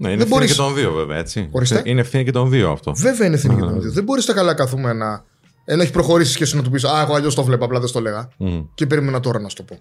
Ναι, 0.00 0.08
είναι 0.08 0.16
Δεν 0.16 0.26
ευθύνη 0.26 0.28
μπορείς- 0.28 0.50
και 0.56 0.62
των 0.62 0.74
δύο, 0.74 0.92
βέβαια, 0.92 1.18
έτσι. 1.18 1.48
Ορίστε. 1.52 1.82
Είναι 1.84 2.00
ευθύνη 2.00 2.24
και 2.24 2.30
των 2.30 2.50
δύο 2.50 2.70
αυτό. 2.70 2.92
Βέβαια 2.96 3.26
είναι 3.26 3.36
εθνική 3.36 3.60
των 3.60 3.80
δύο. 3.80 3.90
Δεν 3.92 4.04
μπορείς 4.04 4.24
τα 4.24 4.32
καλά 4.34 4.54
καθούμενα, 4.54 5.24
ενώ 5.64 5.82
έχει 5.82 5.92
προχωρήσει 5.92 6.36
και 6.36 6.42
εσύ 6.42 6.56
να 6.56 6.62
του 6.62 6.70
πεις 6.70 6.84
Α, 6.84 7.00
εγώ 7.00 7.14
αλλιώς 7.14 7.34
το 7.34 7.42
βλέπω, 7.44 7.64
απλά 7.64 7.78
δεν 7.78 7.88
στο 7.88 8.00
λέγα. 8.00 8.28
Μμ. 8.36 8.60
Και 8.74 8.86
περίμενα 8.86 9.20
τώρα 9.20 9.40
να 9.40 9.48
σου 9.48 9.56
το 9.56 9.62
πω. 9.62 9.78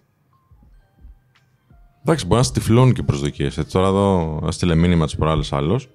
Εντάξει, 2.05 2.25
μπορεί 2.25 2.39
να 2.41 2.47
στυφλώνουν 2.47 2.93
και 2.93 3.01
οι 3.01 3.03
προσδοκίε. 3.03 3.49
Τώρα 3.71 3.87
εδώ 3.87 4.39
έστειλε 4.47 4.75
μήνυμα 4.75 5.05
της 5.05 5.15
προάλλης 5.15 5.53
άλλος 5.53 5.89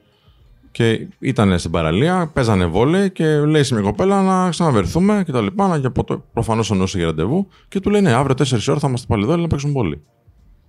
Και 0.71 1.07
ήταν 1.19 1.59
στην 1.59 1.71
παραλία, 1.71 2.31
παίζανε 2.33 2.67
βόλε 2.67 3.09
και 3.09 3.39
λέει 3.39 3.63
σε 3.63 3.75
μια 3.75 3.83
κοπέλα 3.83 4.23
να 4.23 4.51
ξαναβερθούμε 4.51 5.23
και 5.27 5.33
τα 5.33 5.41
λοιπά. 5.41 5.81
Και 5.81 5.91
προφανώς 6.33 6.71
εννοούσε 6.71 6.97
για 6.99 7.07
ραντεβού. 7.07 7.49
Και 7.69 7.81
του 7.81 7.91
λέει: 7.91 8.01
Ναι, 8.01 8.13
αύριο 8.13 8.35
4 8.35 8.69
ώρα 8.69 8.79
θα 8.79 8.89
είμαστε 8.89 9.07
πάλι 9.07 9.23
εδώ 9.23 9.37
να 9.37 9.47
παίξουμε 9.47 9.73
βόλε. 9.73 9.97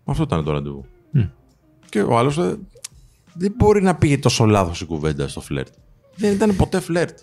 Αυτό 0.05 0.23
ήταν 0.23 0.43
το 0.43 0.51
ραντεβού. 0.51 0.85
Mm. 1.15 1.29
Και 1.89 2.01
ο 2.01 2.17
άλλος 2.17 2.37
ε, 2.37 2.57
δεν 3.33 3.53
μπορεί 3.57 3.81
να 3.81 3.95
πήγε 3.95 4.17
τόσο 4.17 4.45
λάθος 4.45 4.81
η 4.81 4.85
κουβέντα 4.85 5.27
στο 5.27 5.41
φλερτ. 5.41 5.73
Δεν 6.15 6.31
ήταν 6.31 6.55
ποτέ 6.55 6.79
φλερτ. 6.79 7.17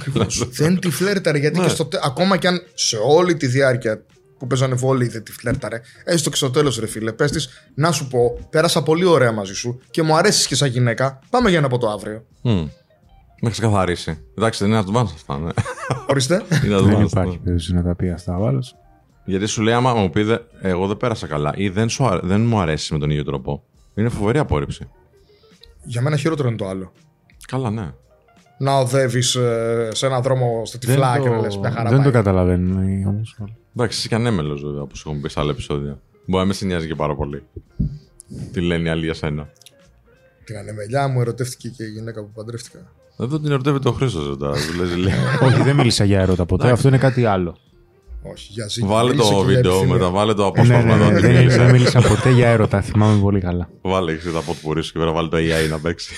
δεν 0.58 0.78
τη 0.78 0.90
φλερταρε 0.90 1.38
γιατί 1.38 1.58
ναι. 1.58 1.64
και 1.64 1.70
στο, 1.70 1.88
ακόμα 2.02 2.36
κι 2.36 2.46
αν 2.46 2.62
σε 2.74 2.96
όλη 2.96 3.36
τη 3.36 3.46
διάρκεια 3.46 4.02
που 4.38 4.46
παίζανε 4.46 4.74
βόλοι 4.74 5.08
δεν 5.08 5.22
τη 5.22 5.32
φλερταρε, 5.32 5.80
έστω 6.04 6.30
και 6.30 6.36
στο 6.36 6.50
τέλος 6.50 6.78
ρε 6.78 6.86
φίλε, 6.86 7.12
πες 7.12 7.48
να 7.74 7.92
σου 7.92 8.08
πω, 8.08 8.38
πέρασα 8.50 8.82
πολύ 8.82 9.04
ωραία 9.04 9.32
μαζί 9.32 9.54
σου 9.54 9.80
και 9.90 10.02
μου 10.02 10.16
αρέσεις 10.16 10.46
και 10.46 10.54
σαν 10.54 10.68
γυναίκα. 10.68 11.18
Πάμε 11.30 11.48
για 11.48 11.58
ένα 11.58 11.66
από 11.66 11.78
το 11.78 11.88
αύριο. 11.88 12.24
Mm. 12.42 12.68
Με 13.40 13.50
ξεκαθαρίσει. 13.50 14.18
Εντάξει, 14.38 14.64
δεν 14.64 14.72
είναι 14.72 14.84
advance 14.86 15.12
αυτά, 15.14 15.38
ναι. 15.38 15.50
Ορίστε. 16.08 16.42
δεν 16.88 17.00
υπάρχει 17.00 17.38
περίπτωση 17.38 17.74
να 17.74 17.82
τα 17.82 17.94
πει 17.94 18.10
αυτά 18.10 18.36
ο 18.36 18.46
άλλος. 18.46 18.76
Γιατί 19.24 19.46
σου 19.46 19.62
λέει, 19.62 19.74
άμα 19.74 19.94
μου 19.94 20.10
πει, 20.10 20.38
εγώ 20.60 20.86
δεν 20.86 20.96
πέρασα 20.96 21.26
καλά 21.26 21.52
ή 21.56 21.68
δεν, 21.68 21.88
σου, 21.88 22.20
δεν 22.22 22.46
μου 22.46 22.60
αρέσει 22.60 22.92
με 22.92 22.98
τον 22.98 23.10
ίδιο 23.10 23.24
τρόπο. 23.24 23.62
Είναι 23.94 24.08
φοβερή 24.08 24.38
απόρριψη. 24.38 24.88
Για 25.88 26.00
μένα 26.02 26.16
χειρότερο 26.16 26.48
είναι 26.48 26.56
το 26.56 26.68
άλλο. 26.68 26.92
Καλά, 27.48 27.70
ναι. 27.70 27.92
Να 28.58 28.78
οδεύεις 28.78 29.34
ε, 29.34 29.88
σε 29.92 30.06
έναν 30.06 30.22
δρόμο 30.22 30.62
στα 30.64 30.78
τυφλά 30.78 31.18
και 31.18 31.28
να 31.28 31.40
λες 31.40 31.56
μια 31.56 31.70
χαρά. 31.70 31.90
Δεν 31.90 32.02
το 32.02 32.10
καταλαβαίνουν 32.10 33.06
όμω. 33.06 33.22
Εντάξει, 33.76 33.98
είσαι 33.98 34.08
και 34.08 34.14
ανέμελος 34.14 34.62
βέβαια, 34.62 34.82
όπως 34.82 35.00
έχουμε 35.00 35.20
πει 35.20 35.28
σε 35.28 35.40
άλλα 35.40 35.50
επεισόδια. 35.50 36.00
Μπορεί 36.26 36.42
να 36.42 36.44
με 36.44 36.52
σε 36.52 36.64
νοιάζει 36.64 36.86
και 36.86 36.94
πάρα 36.94 37.14
πολύ. 37.14 37.42
Τι 38.52 38.60
λένε 38.60 38.88
οι 38.88 38.90
άλλοι 38.90 39.04
για 39.04 39.14
σένα. 39.14 39.48
Την 40.44 40.56
ανεμελιά 40.56 41.08
μου 41.08 41.20
ερωτεύτηκε 41.20 41.68
και 41.68 41.84
η 41.84 41.88
γυναίκα 41.88 42.20
που 42.20 42.30
παντρεύτηκα. 42.34 42.78
Εδώ 43.18 43.40
την 43.40 43.50
ερωτεύεται 43.50 43.88
ο 43.88 43.92
Χρήστος. 43.92 44.36
Όχι, 45.42 45.62
δεν 45.62 45.76
μίλησα 45.76 46.04
για 46.04 46.20
έρωτα 46.20 46.46
ποτέ. 46.46 46.70
Αυτό 46.70 46.88
είναι 46.88 46.98
κάτι 46.98 47.24
άλλο. 47.24 47.56
Όχι, 48.32 48.52
για 48.52 48.68
ζήτημα. 48.68 48.94
Βάλε 48.94 49.14
το 49.14 49.42
βίντεο 49.42 49.84
μετά, 49.84 50.10
βάλε 50.10 50.34
το 50.34 50.46
απόσπασμα. 50.46 50.96
Ναι, 50.96 51.10
ναι, 51.10 51.28
ναι, 51.28 51.56
δεν 51.56 51.70
μίλησα 51.70 52.00
ποτέ 52.00 52.30
για 52.30 52.48
έρωτα, 52.48 52.80
θυμάμαι 52.80 53.20
πολύ 53.20 53.40
καλά. 53.40 53.70
Βάλε 53.80 54.12
εσύ 54.12 54.32
τα 54.32 54.40
ποτπουρί 54.40 54.82
σου 54.82 54.92
και 54.92 54.98
πέρα 54.98 55.12
βάλε 55.12 55.28
το 55.28 55.36
AI 55.36 55.68
να 55.70 55.80
παίξει. 55.80 56.14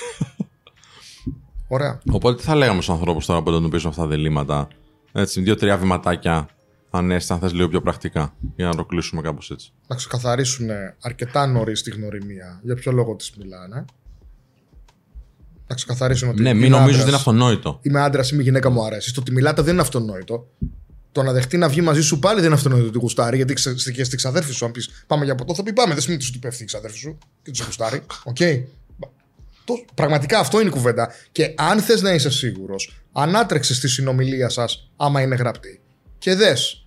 Ωραία. 1.68 2.00
Οπότε 2.12 2.36
τι 2.36 2.42
θα 2.42 2.54
λέγαμε 2.54 2.82
στους 2.82 2.94
ανθρώπους 2.94 3.26
τώρα 3.26 3.42
που 3.42 3.50
αντιμετωπίζουν 3.50 3.88
αυτά 3.88 4.02
τα 4.02 4.08
διλήμματα; 4.08 4.68
Έτσι, 5.12 5.40
δύο-τρία 5.40 5.76
βηματάκια, 5.76 6.48
αν 6.90 7.10
έστει, 7.10 7.32
αν 7.32 7.38
θες 7.38 7.52
λίγο 7.52 7.68
πιο 7.68 7.80
πρακτικά, 7.80 8.34
για 8.56 8.66
να 8.66 8.74
το 8.74 8.84
κλείσουμε 8.84 9.22
κάπως 9.22 9.50
έτσι. 9.50 9.72
Να 9.86 9.96
ξεκαθαρίσουν 9.96 10.68
αρκετά 11.00 11.46
νωρίς 11.46 11.82
τη 11.82 11.90
γνωριμία. 11.90 12.60
Για 12.62 12.74
ποιο 12.74 12.92
λόγο 12.92 13.16
της 13.16 13.32
μιλάνε; 13.38 13.84
Να 15.66 15.74
ξεκαθαρίσουν 15.74 16.28
ότι. 16.28 16.42
Ναι, 16.42 16.54
μην 16.54 16.70
νομίζω 16.70 16.98
ότι 16.98 17.06
είναι 17.06 17.16
αυτονόητο. 17.16 17.78
Είμαι 17.82 18.00
άντρας, 18.00 18.30
είμαι 18.30 18.42
γυναίκα 18.42 18.70
μου 18.70 18.84
αρέσει. 18.84 19.14
Το 19.14 19.20
ότι 19.20 19.32
μιλάτε 19.32 19.62
δεν 19.62 19.72
είναι 19.72 19.82
αυτονόητο 19.82 20.48
το 21.12 21.22
να 21.22 21.32
δεχτεί 21.32 21.56
να 21.56 21.68
βγει 21.68 21.80
μαζί 21.80 22.02
σου 22.02 22.18
πάλι 22.18 22.36
δεν 22.36 22.44
είναι 22.44 22.54
αυτονόητο 22.54 22.86
ότι 22.86 22.98
γουστάρει, 22.98 23.36
γιατί 23.36 23.54
και 23.92 24.04
στη 24.04 24.16
ξαδέρφη 24.16 24.52
σου, 24.52 24.64
αν 24.64 24.70
πεις 24.70 25.04
πάμε 25.06 25.24
για 25.24 25.34
ποτό, 25.34 25.54
θα 25.54 25.62
πει 25.62 25.72
πάμε. 25.72 25.92
Δεν 25.92 26.02
σημαίνει 26.02 26.22
ότι 26.22 26.32
του 26.32 26.38
πέφτει 26.38 26.62
η 26.62 26.66
ξαδέρφη 26.66 26.98
σου 26.98 27.18
και 27.42 27.50
τους 27.50 27.64
γουστάρει. 27.64 28.02
Okay. 28.24 28.62
Το, 29.64 29.84
πραγματικά 29.94 30.38
αυτό 30.38 30.60
είναι 30.60 30.68
η 30.68 30.72
κουβέντα. 30.72 31.12
Και 31.32 31.54
αν 31.56 31.80
θες 31.80 32.02
να 32.02 32.14
είσαι 32.14 32.30
σίγουρος, 32.30 33.02
αν 33.12 33.36
άτρεξε 33.36 33.74
στη 33.74 33.88
συνομιλία 33.88 34.48
σας, 34.48 34.90
άμα 34.96 35.20
είναι 35.20 35.34
γραπτή, 35.34 35.80
και 36.18 36.34
δες. 36.34 36.84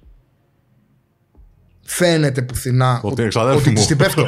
Φαίνεται 1.86 2.42
πουθενά 2.42 3.00
ότι, 3.04 3.22
ότι, 3.22 3.70
ότι 3.70 3.86
την 3.86 3.98
πέφτω. 3.98 4.26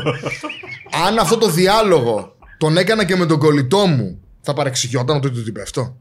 αν 1.07 1.17
αυτό 1.17 1.37
το 1.37 1.49
διάλογο 1.49 2.35
τον 2.57 2.77
έκανα 2.77 3.05
και 3.05 3.15
με 3.15 3.25
τον 3.25 3.39
κολλητό 3.39 3.85
μου, 3.85 4.19
θα 4.41 4.53
παρεξηγιόταν 4.53 5.15
ότι 5.15 5.31
του 5.31 5.43
την 5.43 5.53
πέφτω 5.53 5.97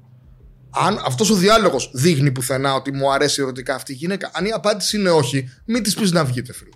αν 0.75 1.01
αυτός 1.05 1.31
ο 1.31 1.35
διάλογος 1.35 1.91
δείχνει 1.95 2.33
πουθενά 2.33 2.75
ότι 2.75 2.93
μου 2.93 3.13
αρέσει 3.13 3.43
ερωτικά 3.43 3.75
αυτή 3.75 3.93
η 3.93 3.95
γυναίκα, 3.95 4.31
αν 4.35 4.45
η 4.45 4.51
απάντηση 4.51 4.97
είναι 4.99 5.11
όχι, 5.11 5.49
μην 5.65 5.83
της 5.83 5.95
πεις 5.95 6.13
να 6.13 6.25
βγείτε, 6.25 6.53
φίλε. 6.53 6.71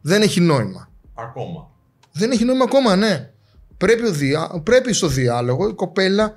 Δεν 0.00 0.22
έχει 0.22 0.40
νόημα. 0.40 0.90
Ακόμα. 1.14 1.70
Δεν 2.12 2.30
έχει 2.30 2.44
νόημα 2.44 2.64
ακόμα, 2.64 2.96
ναι. 2.96 3.30
Πρέπει, 3.76 4.06
ο 4.06 4.12
διά... 4.12 4.60
Πρέπει 4.64 4.92
στο 4.92 5.06
διάλογο 5.06 5.68
η 5.68 5.74
κοπέλα 5.74 6.36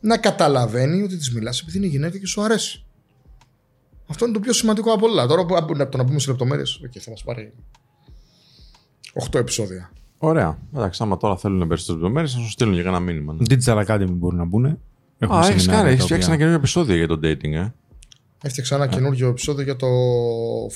να 0.00 0.18
καταλαβαίνει 0.18 1.02
ότι 1.02 1.16
της 1.16 1.32
μιλάς 1.32 1.60
επειδή 1.60 1.76
είναι 1.76 1.86
γυναίκα 1.86 2.18
και 2.18 2.26
σου 2.26 2.42
αρέσει. 2.42 2.84
Αυτό 4.06 4.24
είναι 4.24 4.34
το 4.34 4.40
πιο 4.40 4.52
σημαντικό 4.52 4.92
από 4.92 5.06
όλα. 5.06 5.26
Τώρα 5.26 5.40
από 5.40 5.88
το 5.88 5.96
να 5.96 6.04
πούμε 6.04 6.18
σε 6.18 6.30
λεπτομέρειες, 6.30 6.80
okay, 6.84 6.98
θα 6.98 7.10
μας 7.10 7.24
πάρει 7.24 7.52
8 9.30 9.38
επεισόδια. 9.38 9.92
Ωραία. 10.18 10.58
Εντάξει, 10.74 11.02
άμα 11.02 11.16
τώρα 11.16 11.36
θέλουν 11.36 11.68
περισσότερες 11.68 12.00
λεπτομέρειες, 12.00 12.32
θα 12.32 12.38
σου 12.38 12.50
στείλουν 12.50 12.74
για 12.74 12.82
ένα 12.82 13.00
μήνυμα. 13.00 13.32
Ναι. 13.32 13.56
Digital 13.56 13.86
Academy 13.86 14.10
μπορούν 14.10 14.38
να 14.38 14.44
μπουν. 14.44 14.78
Α, 15.18 15.46
έχεις 15.46 15.66
κάνει, 15.66 15.90
έχεις 15.90 16.04
φτιάξει 16.04 16.26
ένα 16.26 16.36
καινούργιο 16.36 16.58
επεισόδιο 16.58 16.96
για 16.96 17.06
το 17.06 17.20
dating, 17.22 17.52
ε. 17.52 17.72
Έφτιαξα 18.42 18.74
ένα 18.74 18.86
καινούργιο 18.86 19.28
επεισόδιο 19.28 19.64
για 19.64 19.76
το 19.76 19.86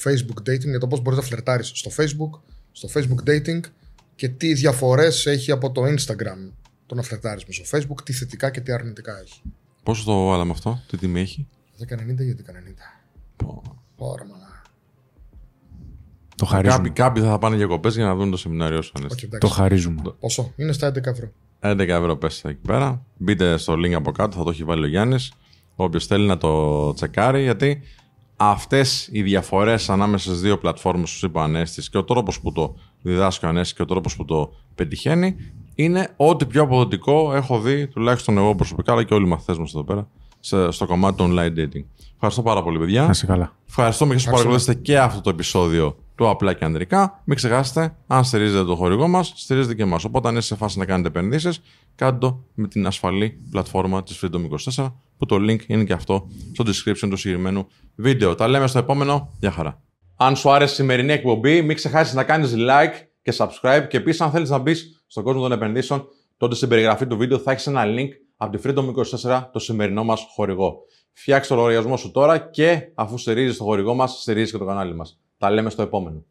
Facebook 0.04 0.50
dating, 0.50 0.68
για 0.68 0.78
το 0.78 0.86
πώς 0.86 1.00
μπορείς 1.00 1.18
να 1.18 1.24
φλερτάρεις 1.24 1.72
στο 1.74 1.90
Facebook, 1.96 2.40
στο 2.72 2.88
Facebook 2.94 3.30
dating 3.30 3.60
και 4.14 4.28
τι 4.28 4.54
διαφορές 4.54 5.26
έχει 5.26 5.50
από 5.50 5.70
το 5.70 5.82
Instagram 5.82 6.52
το 6.86 6.94
να 6.94 7.02
φλερτάρεις 7.02 7.44
μες 7.44 7.56
στο 7.56 7.78
Facebook, 7.78 8.04
τι 8.04 8.12
θετικά 8.12 8.50
και 8.50 8.60
τι 8.60 8.72
αρνητικά 8.72 9.20
έχει. 9.20 9.42
Πόσο 9.82 10.04
το 10.04 10.26
βάλαμε 10.26 10.50
αυτό, 10.50 10.82
τι 10.86 10.96
τιμή 10.96 11.20
έχει; 11.20 11.46
10,90 11.78 12.24
για 12.24 12.34
10,90. 12.34 13.04
Πω. 13.36 13.62
Ωραία, 13.96 14.26
μαλά. 14.26 14.62
Το 16.36 16.46
χαρίζουμε. 16.46 16.76
Κάποιοι, 16.76 16.92
κάποιοι 16.92 17.22
θα 17.22 17.38
πάνε 17.38 17.56
για 17.56 17.66
κοπέ 17.66 17.88
για 17.88 18.04
να 18.04 18.14
δουν 18.14 18.30
το 18.30 18.36
σεμινάριό 18.36 18.82
σου. 18.82 18.92
το 19.38 19.48
χαρίζουμε. 19.48 20.02
Πόσο, 20.20 20.52
είναι 20.56 20.72
στα 20.72 20.88
11 20.88 21.06
ευρώ. 21.06 21.32
11 21.60 21.78
ευρώ 21.78 22.16
πέσα 22.16 22.48
εκεί 22.48 22.60
πέρα. 22.66 23.04
Μπείτε 23.16 23.56
στο 23.56 23.72
link 23.72 23.92
από 23.92 24.12
κάτω, 24.12 24.36
θα 24.36 24.44
το 24.44 24.50
έχει 24.50 24.64
βάλει 24.64 24.84
ο 24.84 24.88
Γιάννης. 24.88 25.32
Όποιος 25.74 26.06
θέλει 26.06 26.26
να 26.26 26.38
το 26.38 26.92
τσεκάρει, 26.92 27.42
γιατί 27.42 27.82
αυτές 28.36 29.08
οι 29.12 29.22
διαφορές 29.22 29.90
ανάμεσα 29.90 30.28
στις 30.28 30.40
δύο 30.40 30.58
πλατφόρμες, 30.58 31.18
που 31.18 31.26
είπα 31.26 31.42
Ανέστης, 31.42 31.90
και 31.90 31.98
ο 31.98 32.04
τρόπος 32.04 32.40
που 32.40 32.52
το 32.52 32.74
διδάσκει 33.02 33.44
ο 33.44 33.48
Ανέστης 33.48 33.76
και 33.76 33.82
ο 33.82 33.84
τρόπος 33.84 34.16
που 34.16 34.24
το 34.24 34.52
πετυχαίνει, 34.74 35.36
είναι 35.74 36.08
ό,τι 36.16 36.46
πιο 36.46 36.62
αποδοτικό 36.62 37.34
έχω 37.34 37.60
δει, 37.60 37.86
τουλάχιστον 37.86 38.38
εγώ 38.38 38.54
προσωπικά, 38.54 38.92
αλλά 38.92 39.04
και 39.04 39.14
όλοι 39.14 39.26
οι 39.26 39.28
μαθητές 39.28 39.58
μας 39.58 39.74
εδώ 39.74 39.84
πέρα, 39.84 40.08
στο 40.70 40.86
κομμάτι 40.86 41.16
του 41.16 41.24
online 41.30 41.58
dating. 41.58 41.84
Ευχαριστώ 42.14 42.42
πάρα 42.42 42.62
πολύ, 42.62 42.78
παιδιά. 42.78 43.06
Να 43.06 43.26
καλά. 43.26 43.56
Ευχαριστούμε 43.68 44.14
και 44.14 44.20
σα 44.20 44.30
παρακολουθήσετε 44.30 44.80
και 44.80 44.98
αυτό 44.98 45.20
το 45.20 45.30
επεισόδιο 45.30 45.96
του 46.20 46.28
απλά 46.28 46.52
και 46.52 46.64
ανδρικά. 46.64 47.22
Μην 47.24 47.36
ξεχάσετε, 47.36 47.96
αν 48.06 48.24
στηρίζετε 48.24 48.64
το 48.64 48.74
χορηγό 48.74 49.08
μας, 49.08 49.32
στηρίζετε 49.36 49.74
και 49.74 49.82
εμάς. 49.82 50.04
Οπότε, 50.04 50.28
αν 50.28 50.36
είστε 50.36 50.54
σε 50.54 50.60
φάση 50.60 50.78
να 50.78 50.84
κάνετε 50.84 51.08
επενδύσεις, 51.08 51.60
κάντε 51.94 52.18
το 52.18 52.44
με 52.54 52.68
την 52.68 52.86
ασφαλή 52.86 53.40
πλατφόρμα 53.50 54.02
της 54.02 54.22
Freedom24, 54.22 54.92
που 55.18 55.26
το 55.26 55.36
link 55.36 55.66
είναι 55.66 55.84
και 55.84 55.92
αυτό 55.92 56.28
στο 56.52 56.64
description 56.66 57.08
του 57.10 57.16
συγκεκριμένου 57.16 57.66
βίντεο. 57.94 58.34
Τα 58.34 58.48
λέμε 58.48 58.66
στο 58.66 58.78
επόμενο. 58.78 59.32
Γεια 59.38 59.50
χαρά. 59.50 59.82
Αν 60.16 60.36
σου 60.36 60.50
άρεσε 60.50 60.72
η 60.72 60.76
σημερινή 60.76 61.12
εκπομπή, 61.12 61.62
μην 61.62 61.76
ξεχάσεις 61.76 62.14
να 62.14 62.24
κάνεις 62.24 62.54
like 62.56 63.06
και 63.22 63.34
subscribe. 63.36 63.86
Και 63.88 63.96
επίσης, 63.96 64.20
αν 64.20 64.30
θέλεις 64.30 64.50
να 64.50 64.58
μπεις 64.58 65.04
στον 65.06 65.24
κόσμο 65.24 65.42
των 65.42 65.52
επενδύσεων, 65.52 66.04
τότε 66.36 66.54
στην 66.54 66.68
περιγραφή 66.68 67.06
του 67.06 67.16
βίντεο 67.16 67.38
θα 67.38 67.50
έχεις 67.50 67.66
ένα 67.66 67.84
link 67.86 68.08
από 68.36 68.56
τη 68.56 68.62
Freedom24, 68.68 69.42
το 69.52 69.58
σημερινό 69.58 70.04
μας 70.04 70.26
χορηγό. 70.34 70.78
Φτιάξε 71.12 71.48
το 71.48 71.54
λογαριασμό 71.54 71.96
σου 71.96 72.10
τώρα 72.10 72.38
και 72.38 72.90
αφού 72.94 73.18
στηρίζεις 73.18 73.56
το 73.56 73.64
χορηγό 73.64 73.94
μας, 73.94 74.20
στηρίζεις 74.20 74.52
και 74.52 74.58
το 74.58 74.64
κανάλι 74.64 74.94
μας. 74.94 75.20
Τα 75.38 75.50
λέμε 75.50 75.70
στο 75.70 75.82
επόμενο. 75.82 76.24